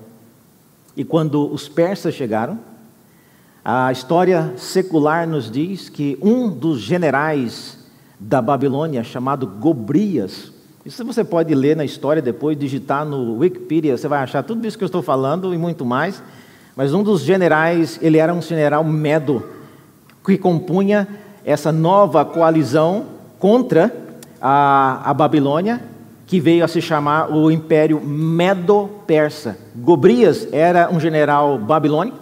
[0.98, 2.58] E quando os persas chegaram,
[3.64, 7.78] a história secular nos diz que um dos generais
[8.20, 10.52] da Babilônia, chamado Gobrias.
[10.90, 14.76] Isso você pode ler na história depois, digitar no Wikipedia, você vai achar tudo isso
[14.76, 16.20] que eu estou falando e muito mais.
[16.76, 19.46] Mas um dos generais, ele era um general medo,
[20.26, 21.08] que compunha
[21.46, 23.06] essa nova coalizão
[23.38, 23.96] contra
[24.42, 25.80] a, a Babilônia,
[26.26, 29.60] que veio a se chamar o Império Medo-Persa.
[29.76, 32.18] Gobrias era um general babilônico,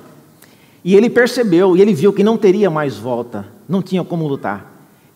[0.83, 4.69] e ele percebeu, e ele viu que não teria mais volta, não tinha como lutar.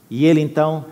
[0.10, 0.86] E ele então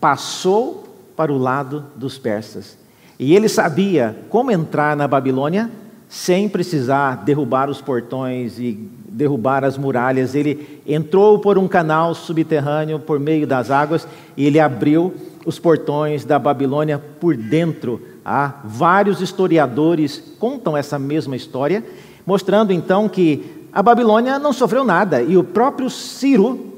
[0.00, 0.85] passou
[1.16, 2.76] para o lado dos persas.
[3.18, 5.70] E ele sabia como entrar na Babilônia
[6.08, 10.34] sem precisar derrubar os portões e derrubar as muralhas.
[10.34, 16.24] Ele entrou por um canal subterrâneo por meio das águas e ele abriu os portões
[16.24, 18.00] da Babilônia por dentro.
[18.24, 21.82] Há vários historiadores contam essa mesma história,
[22.26, 26.76] mostrando então que a Babilônia não sofreu nada e o próprio Ciro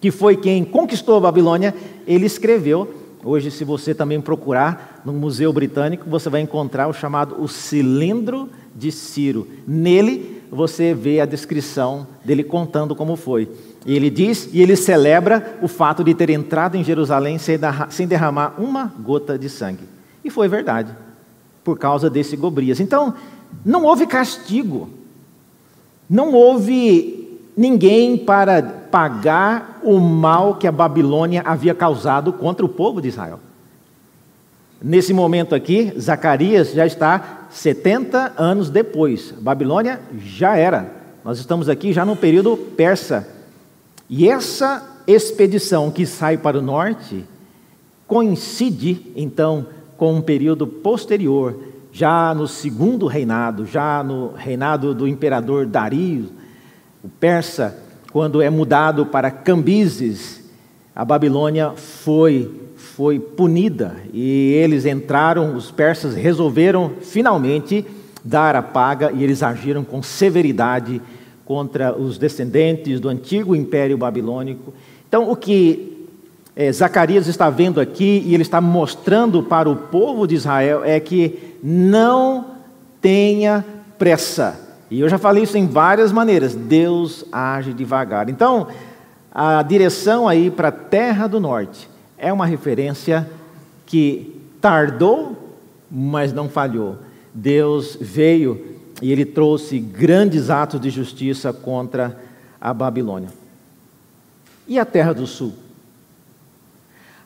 [0.00, 1.74] que foi quem conquistou a Babilônia,
[2.06, 2.94] ele escreveu.
[3.28, 8.48] Hoje, se você também procurar no Museu Britânico, você vai encontrar o chamado o Cilindro
[8.72, 9.48] de Ciro.
[9.66, 13.48] Nele, você vê a descrição dele contando como foi.
[13.84, 18.54] E ele diz, e ele celebra o fato de ter entrado em Jerusalém sem derramar
[18.58, 19.82] uma gota de sangue.
[20.24, 20.92] E foi verdade,
[21.64, 22.78] por causa desse Gobrias.
[22.78, 23.12] Então,
[23.64, 24.88] não houve castigo,
[26.08, 33.00] não houve ninguém para pagar o mal que a Babilônia havia causado contra o povo
[33.00, 33.40] de Israel.
[34.82, 39.32] Nesse momento aqui, Zacarias já está 70 anos depois.
[39.38, 40.92] Babilônia já era.
[41.24, 43.26] Nós estamos aqui já no período persa.
[44.08, 47.24] E essa expedição que sai para o norte
[48.06, 51.58] coincide então com um período posterior,
[51.90, 56.28] já no segundo reinado, já no reinado do imperador Dario,
[57.02, 57.76] o persa,
[58.16, 60.40] quando é mudado para Cambises,
[60.94, 67.84] a Babilônia foi, foi punida e eles entraram, os persas resolveram finalmente
[68.24, 71.02] dar a paga e eles agiram com severidade
[71.44, 74.72] contra os descendentes do antigo império babilônico.
[75.06, 76.08] Então, o que
[76.56, 80.98] é, Zacarias está vendo aqui e ele está mostrando para o povo de Israel é
[80.98, 82.46] que não
[82.98, 83.62] tenha
[83.98, 86.54] pressa e eu já falei isso em várias maneiras.
[86.54, 88.28] Deus age devagar.
[88.28, 88.68] Então,
[89.30, 93.28] a direção aí para a terra do norte é uma referência
[93.84, 95.56] que tardou,
[95.90, 96.98] mas não falhou.
[97.34, 102.18] Deus veio e ele trouxe grandes atos de justiça contra
[102.60, 103.28] a Babilônia.
[104.66, 105.52] E a terra do sul?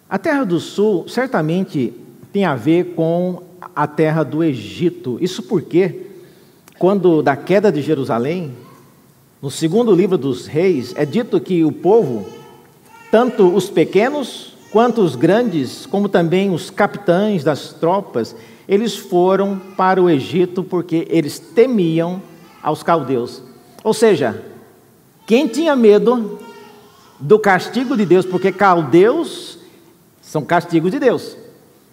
[0.09, 1.95] A terra do sul certamente
[2.33, 3.43] tem a ver com
[3.75, 5.19] a terra do Egito.
[5.21, 6.07] Isso porque
[6.81, 8.55] quando da queda de Jerusalém,
[9.43, 12.25] no segundo livro dos reis, é dito que o povo,
[13.11, 18.35] tanto os pequenos quanto os grandes, como também os capitães das tropas,
[18.67, 22.23] eles foram para o Egito porque eles temiam
[22.63, 23.43] aos caldeus.
[23.85, 24.43] Ou seja,
[25.27, 26.39] quem tinha medo
[27.19, 29.59] do castigo de Deus, porque caldeus
[30.23, 31.37] são castigos de Deus.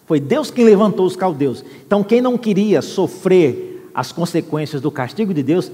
[0.05, 1.61] Foi Deus quem levantou os caldeus.
[1.85, 5.71] Então, quem não queria sofrer as consequências do castigo de Deus,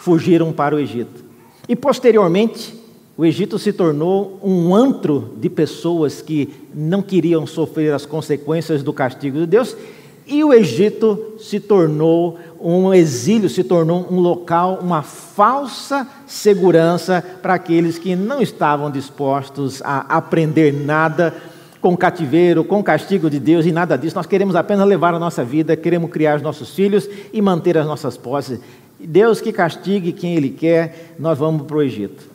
[0.00, 1.24] fugiram para o Egito.
[1.68, 2.74] E posteriormente,
[3.16, 8.92] o Egito se tornou um antro de pessoas que não queriam sofrer as consequências do
[8.92, 9.76] castigo de Deus,
[10.26, 17.54] e o Egito se tornou um exílio, se tornou um local, uma falsa segurança para
[17.54, 21.32] aqueles que não estavam dispostos a aprender nada
[21.82, 24.14] com cativeiro, com castigo de Deus e nada disso.
[24.14, 27.84] Nós queremos apenas levar a nossa vida, queremos criar os nossos filhos e manter as
[27.84, 28.60] nossas posses.
[29.00, 32.30] Deus que castigue quem Ele quer, nós vamos para o Egito.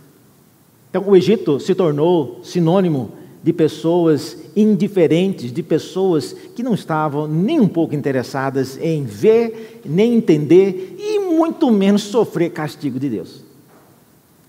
[0.89, 7.59] Então, o Egito se tornou sinônimo de pessoas indiferentes, de pessoas que não estavam nem
[7.61, 13.45] um pouco interessadas em ver, nem entender e muito menos sofrer castigo de Deus.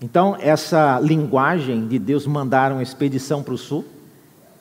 [0.01, 3.85] Então, essa linguagem de Deus mandar uma expedição para o sul,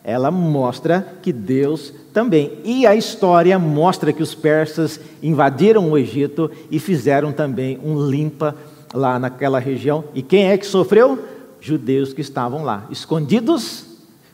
[0.09, 2.61] ela mostra que Deus também.
[2.65, 8.57] E a história mostra que os persas invadiram o Egito e fizeram também um limpa
[8.95, 10.05] lá naquela região.
[10.15, 11.23] E quem é que sofreu?
[11.61, 13.85] Judeus que estavam lá, escondidos,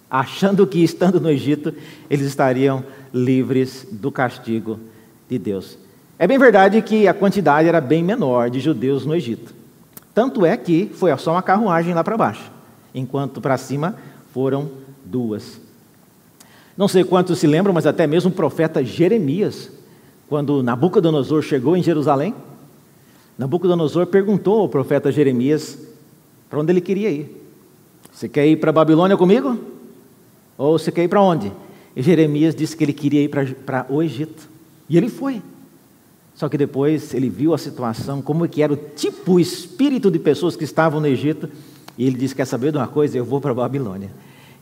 [0.09, 1.75] achando que estando no Egito
[2.09, 4.79] eles estariam livres do castigo
[5.29, 5.77] de Deus.
[6.17, 9.53] É bem verdade que a quantidade era bem menor de judeus no Egito.
[10.15, 12.49] Tanto é que foi só uma carruagem lá para baixo,
[12.95, 13.97] enquanto para cima
[14.33, 14.71] foram
[15.05, 15.64] duas.
[16.77, 19.71] Não sei quantos se lembram, mas até mesmo o profeta Jeremias,
[20.29, 22.35] quando Nabucodonosor chegou em Jerusalém,
[23.39, 25.79] Nabucodonosor perguntou ao profeta Jeremias
[26.49, 27.43] para onde ele queria ir.
[28.13, 29.59] Você quer ir para a Babilônia comigo?
[30.57, 31.53] Ou você quer ir para onde?
[31.97, 34.49] E Jeremias disse que ele queria ir para o Egito.
[34.89, 35.43] E ele foi.
[36.35, 40.19] Só que depois ele viu a situação, como que era o tipo, o espírito de
[40.19, 41.49] pessoas que estavam no Egito,
[41.97, 43.17] e ele disse: Quer saber de uma coisa?
[43.17, 44.11] Eu vou para a Babilônia.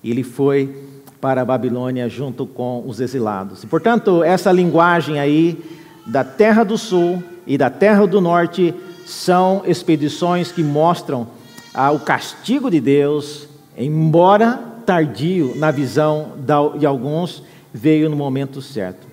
[0.02, 0.74] E ele foi
[1.22, 3.64] para a Babilônia junto com os exilados.
[3.64, 5.56] Portanto, essa linguagem aí
[6.04, 8.74] da Terra do Sul e da Terra do Norte
[9.06, 11.28] são expedições que mostram
[11.72, 13.46] ah, o castigo de Deus,
[13.78, 16.32] embora tardio na visão
[16.76, 19.06] de alguns, veio no momento certo.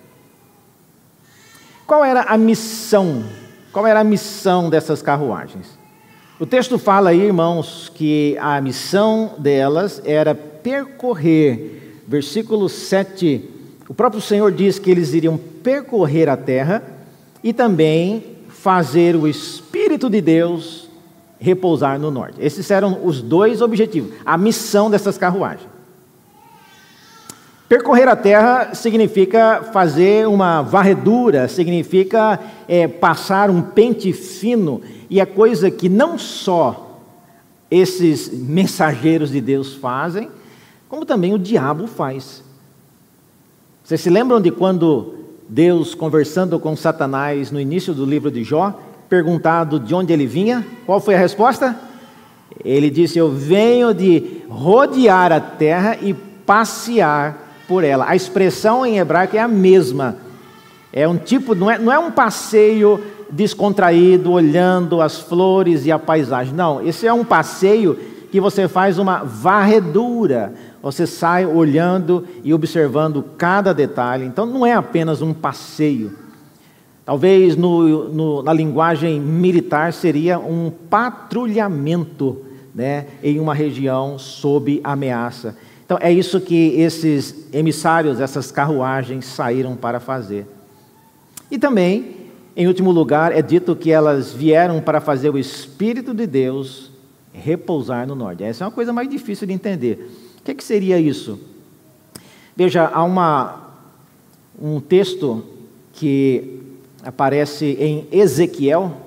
[1.86, 3.24] Qual era a missão?
[3.72, 5.78] Qual era a missão dessas carruagens?
[6.40, 11.80] O texto fala aí, irmãos, que a missão delas era percorrer
[12.10, 13.48] versículo 7,
[13.88, 16.82] o próprio Senhor diz que eles iriam percorrer a terra
[17.44, 20.90] e também fazer o Espírito de Deus
[21.40, 22.42] repousar no norte.
[22.42, 25.70] Esses eram os dois objetivos, a missão dessas carruagens.
[27.70, 34.82] Percorrer a terra significa fazer uma varredura, significa é, passar um pente fino,
[35.12, 37.04] e é coisa que não só
[37.70, 40.28] esses mensageiros de Deus fazem,
[40.90, 42.44] como também o diabo faz.
[43.84, 45.14] Vocês se lembram de quando
[45.48, 48.78] Deus, conversando com Satanás no início do livro de Jó,
[49.08, 50.66] perguntado de onde ele vinha?
[50.86, 51.76] Qual foi a resposta?
[52.66, 58.10] Ele disse: Eu venho de rodear a terra e passear por ela.
[58.10, 60.18] A expressão em hebraico é a mesma.
[60.92, 63.00] É um tipo, não é, não é um passeio
[63.32, 66.54] descontraído, olhando as flores e a paisagem.
[66.54, 67.96] Não, esse é um passeio
[68.32, 74.26] que você faz uma varredura, você sai olhando e observando cada detalhe.
[74.26, 76.12] Então não é apenas um passeio.
[77.06, 85.58] Talvez no, no, na linguagem militar seria um patrulhamento né, em uma região sob ameaça.
[85.86, 90.46] Então é isso que esses emissários, essas carruagens saíram para fazer.
[91.50, 92.16] E também,
[92.56, 96.92] em último lugar, é dito que elas vieram para fazer o Espírito de Deus
[97.34, 98.44] repousar no norte.
[98.44, 100.29] Essa é uma coisa mais difícil de entender.
[100.50, 101.40] Que, que seria isso?
[102.56, 103.70] Veja, há uma,
[104.60, 105.44] um texto
[105.94, 106.62] que
[107.04, 108.98] aparece em Ezequiel.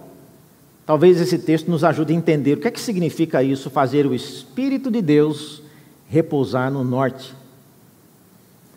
[0.86, 4.14] Talvez esse texto nos ajude a entender o que é que significa isso, fazer o
[4.14, 5.64] Espírito de Deus
[6.08, 7.34] repousar no norte.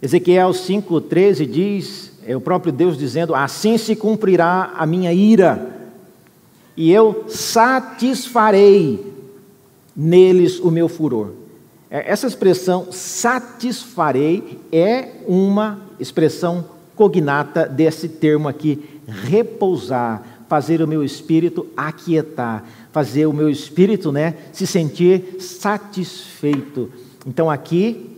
[0.01, 5.91] Ezequiel 5,13 diz, é o próprio Deus dizendo: Assim se cumprirá a minha ira,
[6.75, 9.13] e eu satisfarei
[9.95, 11.44] neles o meu furor.
[11.95, 21.05] É, essa expressão satisfarei é uma expressão cognata desse termo aqui, repousar, fazer o meu
[21.05, 26.91] espírito aquietar, fazer o meu espírito né, se sentir satisfeito.
[27.25, 28.13] Então aqui,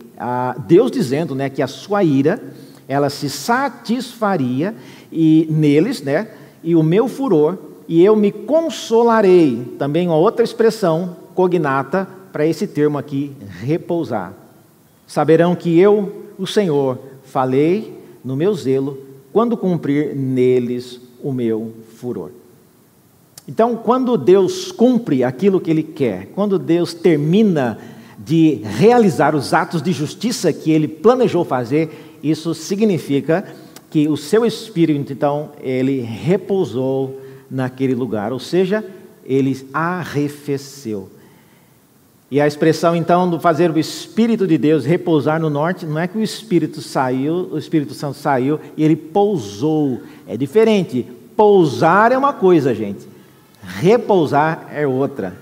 [0.66, 2.42] Deus dizendo né, que a sua ira,
[2.88, 4.74] ela se satisfaria
[5.12, 6.32] e neles, né,
[6.64, 7.56] e o meu furor,
[7.86, 14.32] e eu me consolarei, também uma outra expressão cognata para esse termo aqui, repousar.
[15.06, 18.98] Saberão que eu, o Senhor, falei no meu zelo,
[19.32, 22.30] quando cumprir neles o meu furor.
[23.46, 27.78] Então, quando Deus cumpre aquilo que Ele quer, quando Deus termina
[28.18, 33.44] de realizar os atos de justiça que Ele planejou fazer, isso significa
[33.90, 37.20] que o seu espírito, então, ele repousou
[37.50, 38.84] naquele lugar, ou seja,
[39.24, 41.08] ele arrefeceu.
[42.30, 46.06] E a expressão então do fazer o Espírito de Deus repousar no norte, não é
[46.06, 50.02] que o Espírito saiu, o Espírito Santo saiu e ele pousou.
[50.26, 51.06] É diferente.
[51.34, 53.06] Pousar é uma coisa, gente.
[53.62, 55.36] repousar é outra.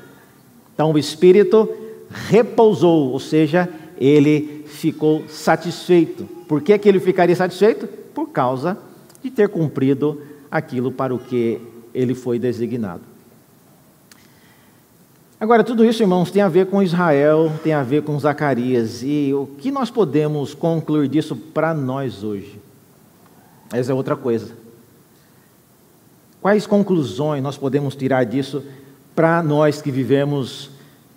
[0.74, 1.68] Então o espírito
[2.10, 3.66] repousou, ou seja,
[3.98, 6.28] ele ficou satisfeito.
[6.46, 7.86] Por que, que ele ficaria satisfeito?
[7.86, 8.76] Por causa
[9.22, 10.20] de ter cumprido
[10.50, 11.58] aquilo para o que
[11.94, 13.15] ele foi designado.
[15.38, 19.02] Agora, tudo isso, irmãos, tem a ver com Israel, tem a ver com Zacarias.
[19.02, 22.58] E o que nós podemos concluir disso para nós hoje?
[23.70, 24.54] Essa é outra coisa.
[26.40, 28.64] Quais conclusões nós podemos tirar disso
[29.14, 30.70] para nós que vivemos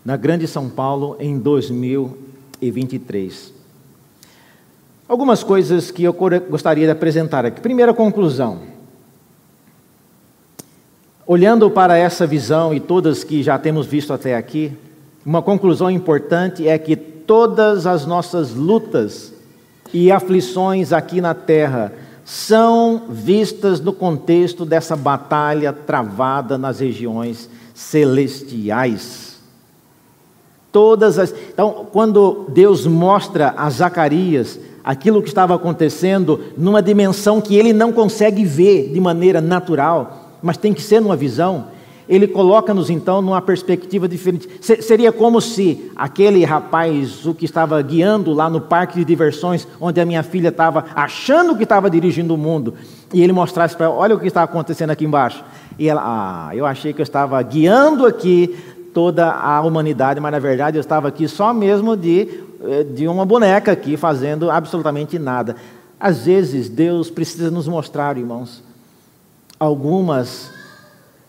[0.04, 3.54] na Grande São Paulo em 2023?
[5.08, 6.14] Algumas coisas que eu
[6.50, 7.62] gostaria de apresentar aqui.
[7.62, 8.64] Primeira conclusão.
[11.32, 14.72] Olhando para essa visão e todas que já temos visto até aqui,
[15.24, 19.32] uma conclusão importante é que todas as nossas lutas
[19.94, 21.94] e aflições aqui na terra
[22.26, 29.38] são vistas no contexto dessa batalha travada nas regiões celestiais.
[30.72, 37.56] Todas as Então, quando Deus mostra a Zacarias aquilo que estava acontecendo numa dimensão que
[37.56, 41.68] ele não consegue ver de maneira natural, mas tem que ser numa visão,
[42.10, 44.50] ele coloca-nos então numa perspectiva diferente.
[44.62, 50.02] Seria como se aquele rapaz, o que estava guiando lá no parque de diversões, onde
[50.02, 52.74] a minha filha estava achando que estava dirigindo o mundo,
[53.14, 55.44] e ele mostrasse para ela: olha o que está acontecendo aqui embaixo.
[55.78, 58.58] E ela, ah, eu achei que eu estava guiando aqui
[58.92, 62.28] toda a humanidade, mas na verdade eu estava aqui só mesmo de,
[62.64, 65.56] eh, de uma boneca aqui, fazendo absolutamente nada.
[66.00, 68.64] Às vezes Deus precisa nos mostrar, irmãos,
[69.60, 70.52] algumas,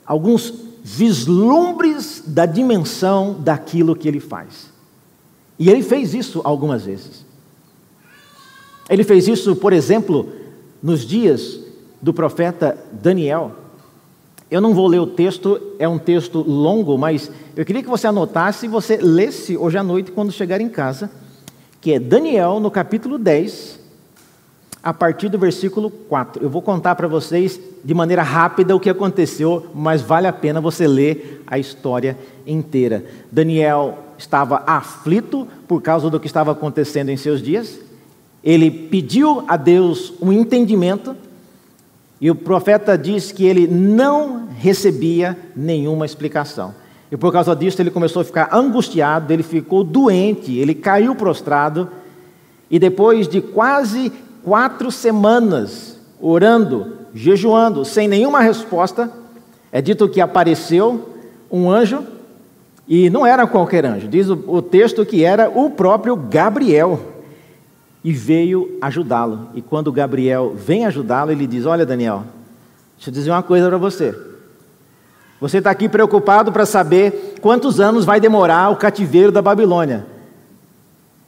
[0.06, 4.70] alguns vislumbres da dimensão daquilo que ele faz.
[5.58, 7.24] E ele fez isso algumas vezes.
[8.88, 10.28] Ele fez isso, por exemplo,
[10.82, 11.60] nos dias
[12.00, 13.52] do profeta Daniel.
[14.50, 18.06] Eu não vou ler o texto, é um texto longo, mas eu queria que você
[18.06, 21.10] anotasse e você lesse hoje à noite quando chegar em casa,
[21.80, 23.79] que é Daniel no capítulo 10,
[24.82, 26.42] a partir do versículo 4.
[26.42, 30.60] Eu vou contar para vocês de maneira rápida o que aconteceu, mas vale a pena
[30.60, 32.16] você ler a história
[32.46, 33.04] inteira.
[33.30, 37.78] Daniel estava aflito por causa do que estava acontecendo em seus dias.
[38.42, 41.14] Ele pediu a Deus um entendimento
[42.20, 46.74] e o profeta diz que ele não recebia nenhuma explicação.
[47.10, 51.88] E por causa disso ele começou a ficar angustiado, ele ficou doente, ele caiu prostrado.
[52.70, 54.12] E depois de quase
[54.42, 59.10] quatro semanas orando, jejuando, sem nenhuma resposta,
[59.72, 61.08] é dito que apareceu
[61.50, 62.04] um anjo,
[62.86, 67.00] e não era qualquer anjo, diz o, texto que era o próprio Gabriel,
[68.02, 69.48] e veio ajudá-lo.
[69.54, 72.24] E quando Gabriel vem ajudá-lo, ele diz: Olha, Daniel,
[72.96, 74.14] deixa eu dizer uma coisa para você.
[75.40, 80.06] Você está aqui preocupado para saber quantos anos vai demorar o cativeiro da Babilônia.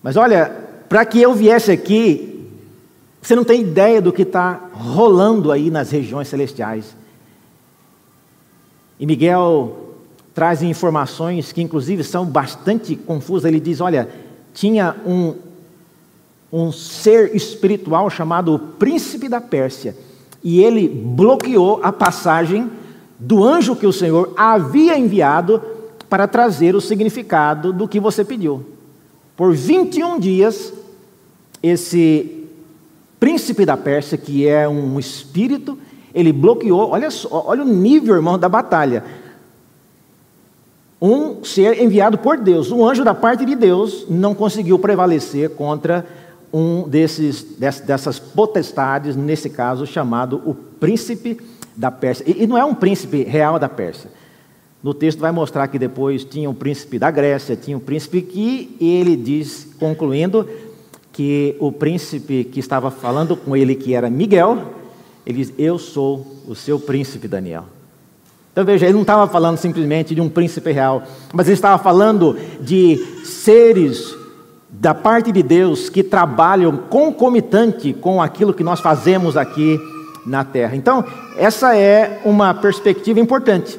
[0.03, 0.51] Mas olha,
[0.89, 2.32] para que eu viesse aqui,
[3.23, 6.97] você não tem ideia do que está rolando aí nas regiões celestiais.
[8.99, 9.95] E Miguel
[10.35, 13.45] traz informações que, inclusive, são bastante confusas.
[13.45, 14.09] Ele diz: olha,
[14.53, 15.37] tinha um,
[16.53, 19.97] um ser espiritual chamado príncipe da Pérsia,
[20.43, 22.69] e ele bloqueou a passagem
[23.21, 25.63] do anjo que o Senhor havia enviado
[26.09, 28.67] para trazer o significado do que você pediu.
[29.37, 30.73] Por 21 dias,
[31.63, 32.42] esse
[33.23, 35.79] príncipe da Pérsia, que é um espírito,
[36.13, 39.05] ele bloqueou, olha, só, olha o nível, irmão, da batalha.
[41.01, 46.05] Um ser enviado por Deus, um anjo da parte de Deus, não conseguiu prevalecer contra
[46.53, 51.39] um desses, dessas potestades, nesse caso chamado o príncipe
[51.77, 52.25] da Pérsia.
[52.27, 54.11] E, não é um príncipe real da Pérsia.
[54.83, 58.77] No texto vai mostrar que depois tinha um príncipe da Grécia, tinha um príncipe que
[58.81, 60.45] ele diz, concluindo,
[61.13, 64.59] que o príncipe que estava falando com ele, que era Miguel,
[65.27, 67.65] ele diz: Eu sou o seu príncipe, Daniel.
[68.53, 71.03] Então veja, ele não estava falando simplesmente de um príncipe real,
[71.33, 74.15] mas ele estava falando de seres
[74.69, 79.79] da parte de Deus que trabalham concomitante com aquilo que nós fazemos aqui
[80.27, 80.77] na terra.
[80.77, 81.05] Então,
[81.37, 83.79] essa é uma perspectiva importante.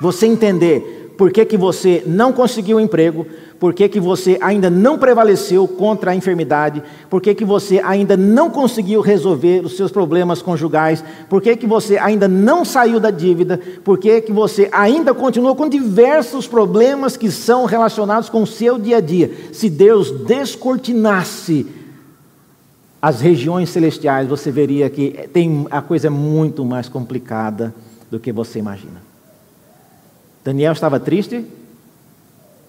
[0.00, 3.26] Você entender por que, que você não conseguiu um emprego,
[3.58, 6.82] por que, que você ainda não prevaleceu contra a enfermidade?
[7.08, 11.02] Por que, que você ainda não conseguiu resolver os seus problemas conjugais?
[11.28, 13.58] Por que, que você ainda não saiu da dívida?
[13.82, 18.78] Por que, que você ainda continua com diversos problemas que são relacionados com o seu
[18.78, 19.30] dia a dia?
[19.52, 21.66] Se Deus descortinasse
[23.00, 27.74] as regiões celestiais, você veria que tem a coisa é muito mais complicada
[28.10, 29.00] do que você imagina.
[30.44, 31.44] Daniel estava triste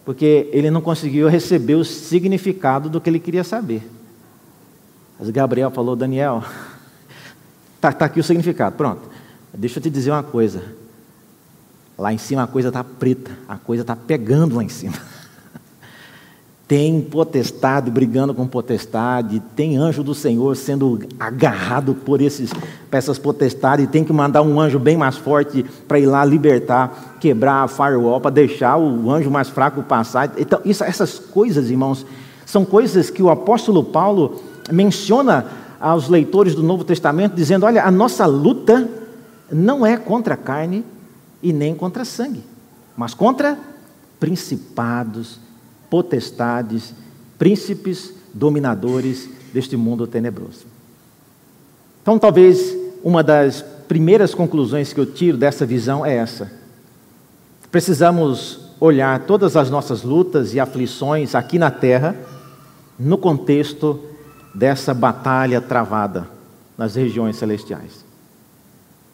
[0.08, 3.86] porque ele não conseguiu receber o significado do que ele queria saber.
[5.20, 6.46] Mas Gabriel falou: Daniel,
[7.76, 9.02] está tá aqui o significado, pronto.
[9.54, 10.64] Deixa eu te dizer uma coisa.
[11.98, 14.96] Lá em cima a coisa está preta, a coisa está pegando lá em cima.
[16.68, 23.18] Tem potestade brigando com potestade, tem anjo do Senhor sendo agarrado por, esses, por essas
[23.18, 27.68] potestades, tem que mandar um anjo bem mais forte para ir lá libertar, quebrar a
[27.70, 30.34] firewall, para deixar o anjo mais fraco passar.
[30.38, 32.06] Então, isso, essas coisas, irmãos,
[32.46, 35.46] são coisas que o apóstolo Paulo menciona
[35.80, 38.90] aos leitores do Novo Testamento, dizendo: olha, a nossa luta
[39.52, 40.84] não é contra a carne
[41.42, 42.44] e nem contra sangue,
[42.96, 43.58] mas contra
[44.20, 45.40] principados,
[45.90, 46.94] potestades,
[47.38, 50.66] príncipes, dominadores deste mundo tenebroso.
[52.02, 56.52] Então, talvez uma das primeiras conclusões que eu tiro dessa visão é essa.
[57.72, 62.16] Precisamos olhar todas as nossas lutas e aflições aqui na terra
[62.98, 64.00] no contexto
[64.54, 66.28] dessa batalha travada
[66.78, 68.06] nas regiões celestiais.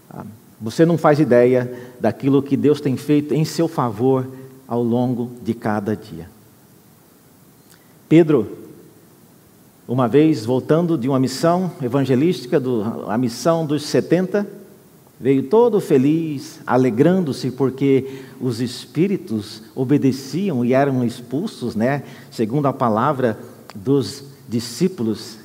[0.10, 0.26] Ah,
[0.60, 4.28] você não faz ideia daquilo que Deus tem feito em seu favor
[4.68, 6.33] ao longo de cada dia.
[8.10, 8.64] Pedro,
[9.88, 14.48] uma vez voltando de uma missão evangelística, do, a missão dos 70,
[15.20, 23.38] veio todo feliz, alegrando-se porque os espíritos obedeciam e eram expulsos, né, segundo a palavra
[23.76, 25.38] dos discípulos.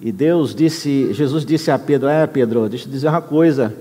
[0.00, 3.74] E Deus disse, Jesus disse a Pedro: "É, Pedro, deixa eu dizer uma coisa.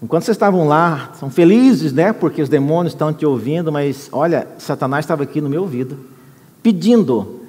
[0.00, 4.46] Enquanto vocês estavam lá, são felizes, né, porque os demônios estão te ouvindo, mas olha,
[4.58, 6.15] Satanás estava aqui no meu ouvido
[6.66, 7.42] pedindo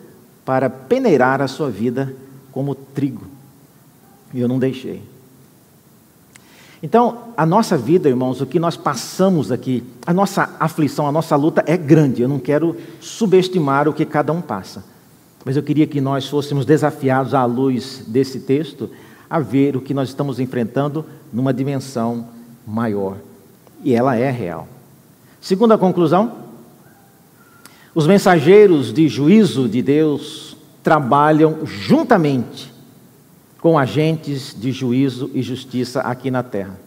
[0.45, 2.13] para peneirar a sua vida
[2.51, 3.23] como trigo.
[4.31, 5.01] E eu não deixei.
[6.83, 11.35] Então, a nossa vida, irmãos, o que nós passamos aqui, a nossa aflição, a nossa
[11.35, 12.21] luta é grande.
[12.21, 14.85] Eu não quero subestimar o que cada um passa.
[15.43, 18.87] Mas eu queria que nós fôssemos desafiados à luz desse texto
[19.27, 21.03] a ver o que nós estamos enfrentando
[21.33, 22.27] numa dimensão
[22.67, 23.17] maior.
[23.83, 24.67] E ela é real.
[25.41, 26.46] Segunda conclusão,
[27.97, 32.71] os mensageiros de juízo de Deus trabalham juntamente
[33.59, 36.79] com agentes de juízo e justiça aqui na terra.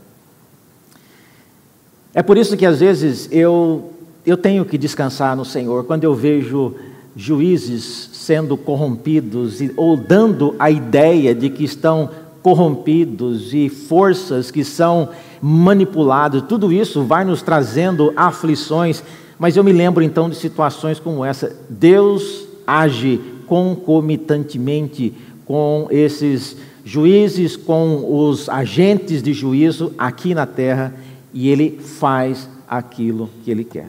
[2.15, 3.93] É por isso que às vezes eu,
[4.25, 6.77] eu tenho que descansar no Senhor quando eu vejo
[7.17, 12.09] juízes sendo corrompidos ou dando a ideia de que estão
[12.41, 15.09] corrompidos e forças que são
[15.43, 19.03] manipuladas, tudo isso vai nos trazendo aflições
[19.41, 21.57] mas eu me lembro então de situações como essa.
[21.67, 25.15] Deus age concomitantemente
[25.47, 30.95] com esses juízes, com os agentes de juízo aqui na terra,
[31.33, 33.89] e ele faz aquilo que ele quer.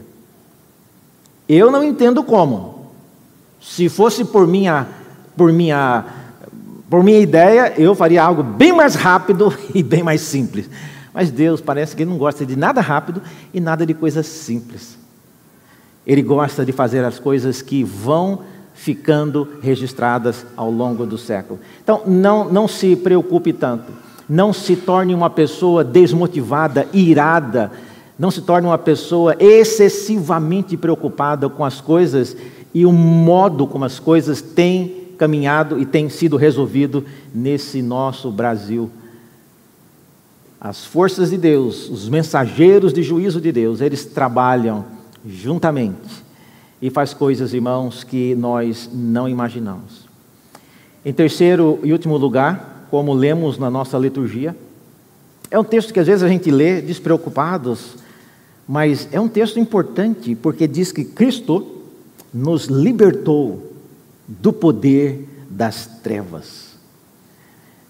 [1.49, 2.85] Eu não entendo como.
[3.59, 4.87] Se fosse por minha,
[5.35, 6.05] por minha,
[6.89, 10.69] por minha ideia, eu faria algo bem mais rápido e bem mais simples.
[11.13, 13.21] Mas Deus parece que ele não gosta de nada rápido
[13.53, 15.00] e nada de coisas simples.
[16.05, 18.39] Ele gosta de fazer as coisas que vão
[18.73, 21.59] ficando registradas ao longo do século.
[21.83, 23.91] Então, não, não se preocupe tanto.
[24.27, 27.71] Não se torne uma pessoa desmotivada, irada.
[28.17, 32.35] Não se torne uma pessoa excessivamente preocupada com as coisas
[32.73, 38.89] e o modo como as coisas têm caminhado e têm sido resolvido nesse nosso Brasil.
[40.59, 44.85] As forças de Deus, os mensageiros de juízo de Deus, eles trabalham
[45.25, 46.23] juntamente
[46.81, 50.09] e faz coisas, irmãos, que nós não imaginamos.
[51.05, 54.55] Em terceiro e último lugar, como lemos na nossa liturgia,
[55.49, 57.95] é um texto que às vezes a gente lê despreocupados,
[58.67, 61.67] mas é um texto importante porque diz que Cristo
[62.33, 63.73] nos libertou
[64.27, 66.71] do poder das trevas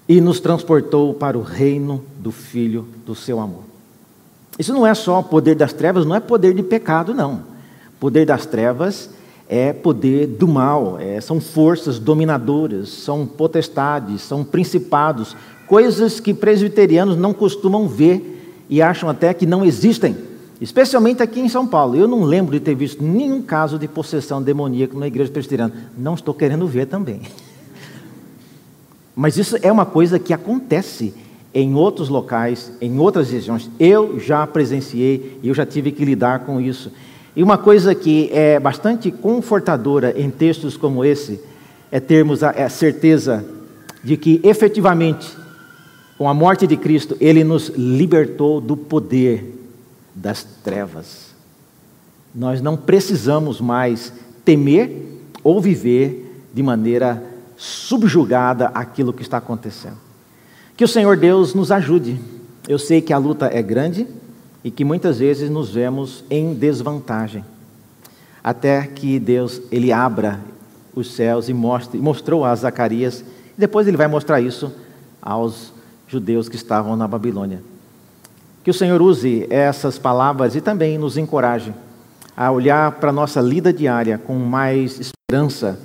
[0.08, 3.71] e nos transportou para o reino do Filho do seu amor.
[4.60, 7.44] Isso não é só poder das trevas, não é poder de pecado, não.
[8.00, 9.10] Poder das trevas
[9.48, 15.36] é poder do mal, é, são forças dominadoras, são potestades, são principados,
[15.68, 20.16] coisas que presbiterianos não costumam ver e acham até que não existem,
[20.62, 21.98] especialmente aqui em São Paulo.
[21.98, 25.92] Eu não lembro de ter visto nenhum caso de possessão demoníaca na igreja presbiteriana.
[25.98, 27.22] Não estou querendo ver também.
[29.14, 31.14] Mas isso é uma coisa que acontece
[31.54, 33.70] em outros locais, em outras regiões.
[33.80, 36.92] Eu já presenciei e eu já tive que lidar com isso.
[37.36, 41.42] E uma coisa que é bastante confortadora em textos como esse
[41.92, 43.46] é termos a, certeza
[44.04, 45.28] de que efetivamente,
[46.18, 49.58] com a morte de Cristo, ele nos libertou do poder
[50.16, 51.32] das trevas.
[52.34, 57.24] Nós não precisamos mais temer ou viver de maneira
[57.58, 60.11] subjugada àquilo que está acontecendo.
[60.82, 62.20] Que o Senhor Deus nos ajude.
[62.68, 64.08] Eu sei que a luta é grande
[64.64, 67.46] e que muitas vezes nos vemos em desvantagem.
[68.44, 70.40] Até que Deus ele abra
[70.96, 73.24] os céus e mostre, mostrou a Zacarias,
[73.56, 74.74] e depois ele vai mostrar isso
[75.22, 75.72] aos
[76.08, 77.62] judeus que estavam na Babilônia.
[78.64, 81.72] Que o Senhor use essas palavras e também nos encoraje
[82.36, 85.80] a olhar para a nossa lida diária com mais esperança.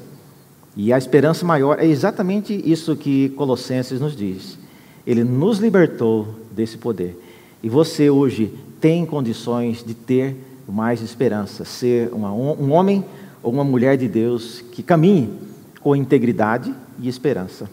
[0.74, 4.64] E a esperança maior é exatamente isso que Colossenses nos diz.
[5.06, 7.16] Ele nos libertou desse poder.
[7.62, 10.36] E você hoje tem condições de ter
[10.68, 13.04] mais esperança, ser uma, um homem
[13.42, 15.32] ou uma mulher de Deus que caminhe
[15.80, 17.70] com integridade e esperança.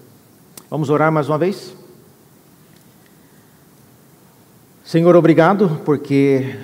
[0.69, 1.75] Vamos orar mais uma vez?
[4.86, 6.55] Senhor, obrigado porque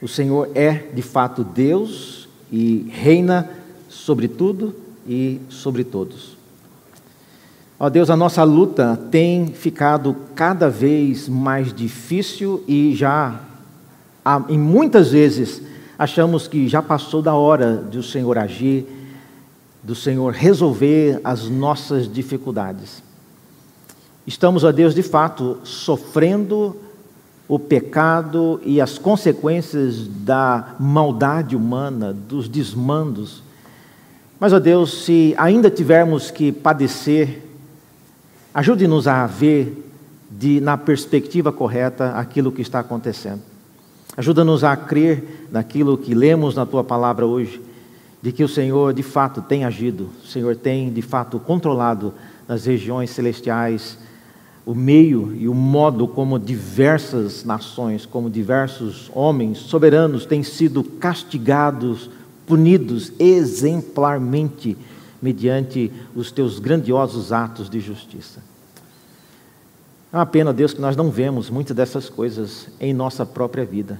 [0.00, 3.50] o Senhor é de fato Deus e reina
[3.88, 4.74] sobre tudo
[5.06, 6.33] e sobre todos.
[7.78, 13.40] Ó Deus, a nossa luta tem ficado cada vez mais difícil e já,
[14.48, 15.60] em muitas vezes,
[15.98, 18.86] achamos que já passou da hora de o Senhor agir,
[19.82, 23.02] do Senhor resolver as nossas dificuldades.
[24.26, 26.76] Estamos, ó Deus, de fato, sofrendo
[27.46, 33.42] o pecado e as consequências da maldade humana, dos desmandos.
[34.40, 37.43] Mas, ó Deus, se ainda tivermos que padecer,
[38.54, 39.90] ajude-nos a ver
[40.30, 43.42] de, na perspectiva correta aquilo que está acontecendo.
[44.16, 47.60] Ajuda-nos a crer naquilo que lemos na tua palavra hoje,
[48.22, 52.14] de que o Senhor de fato tem agido, o Senhor tem de fato controlado
[52.48, 53.98] nas regiões celestiais
[54.64, 62.08] o meio e o modo como diversas nações, como diversos homens soberanos têm sido castigados,
[62.46, 64.76] punidos exemplarmente
[65.20, 68.40] mediante os teus grandiosos atos de justiça.
[70.12, 73.98] É uma pena, Deus, que nós não vemos muitas dessas coisas em nossa própria vida.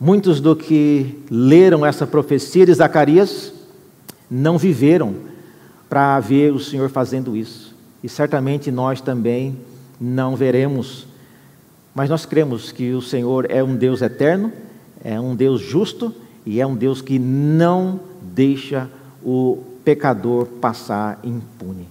[0.00, 3.52] Muitos do que leram essa profecia de Zacarias
[4.30, 5.14] não viveram
[5.88, 7.74] para ver o Senhor fazendo isso.
[8.02, 9.58] E certamente nós também
[10.00, 11.06] não veremos.
[11.94, 14.52] Mas nós cremos que o Senhor é um Deus eterno,
[15.04, 16.14] é um Deus justo
[16.46, 18.88] e é um Deus que não deixa
[19.22, 19.58] o
[19.88, 21.88] pecador passar impune.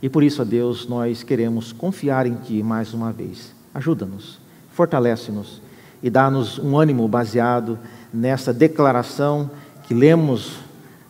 [0.00, 3.52] E por isso, a Deus, nós queremos confiar em Ti mais uma vez.
[3.74, 4.38] Ajuda-nos,
[4.72, 5.60] fortalece-nos
[6.02, 7.78] e dá-nos um ânimo baseado
[8.10, 9.50] nessa declaração
[9.82, 10.60] que lemos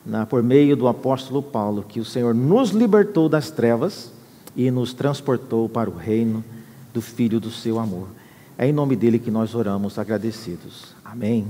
[0.05, 4.11] na, por meio do apóstolo Paulo, que o Senhor nos libertou das trevas
[4.57, 6.43] e nos transportou para o reino
[6.93, 8.09] do Filho do seu amor.
[8.59, 10.93] É em nome dele que nós oramos agradecidos.
[11.05, 11.47] Amém.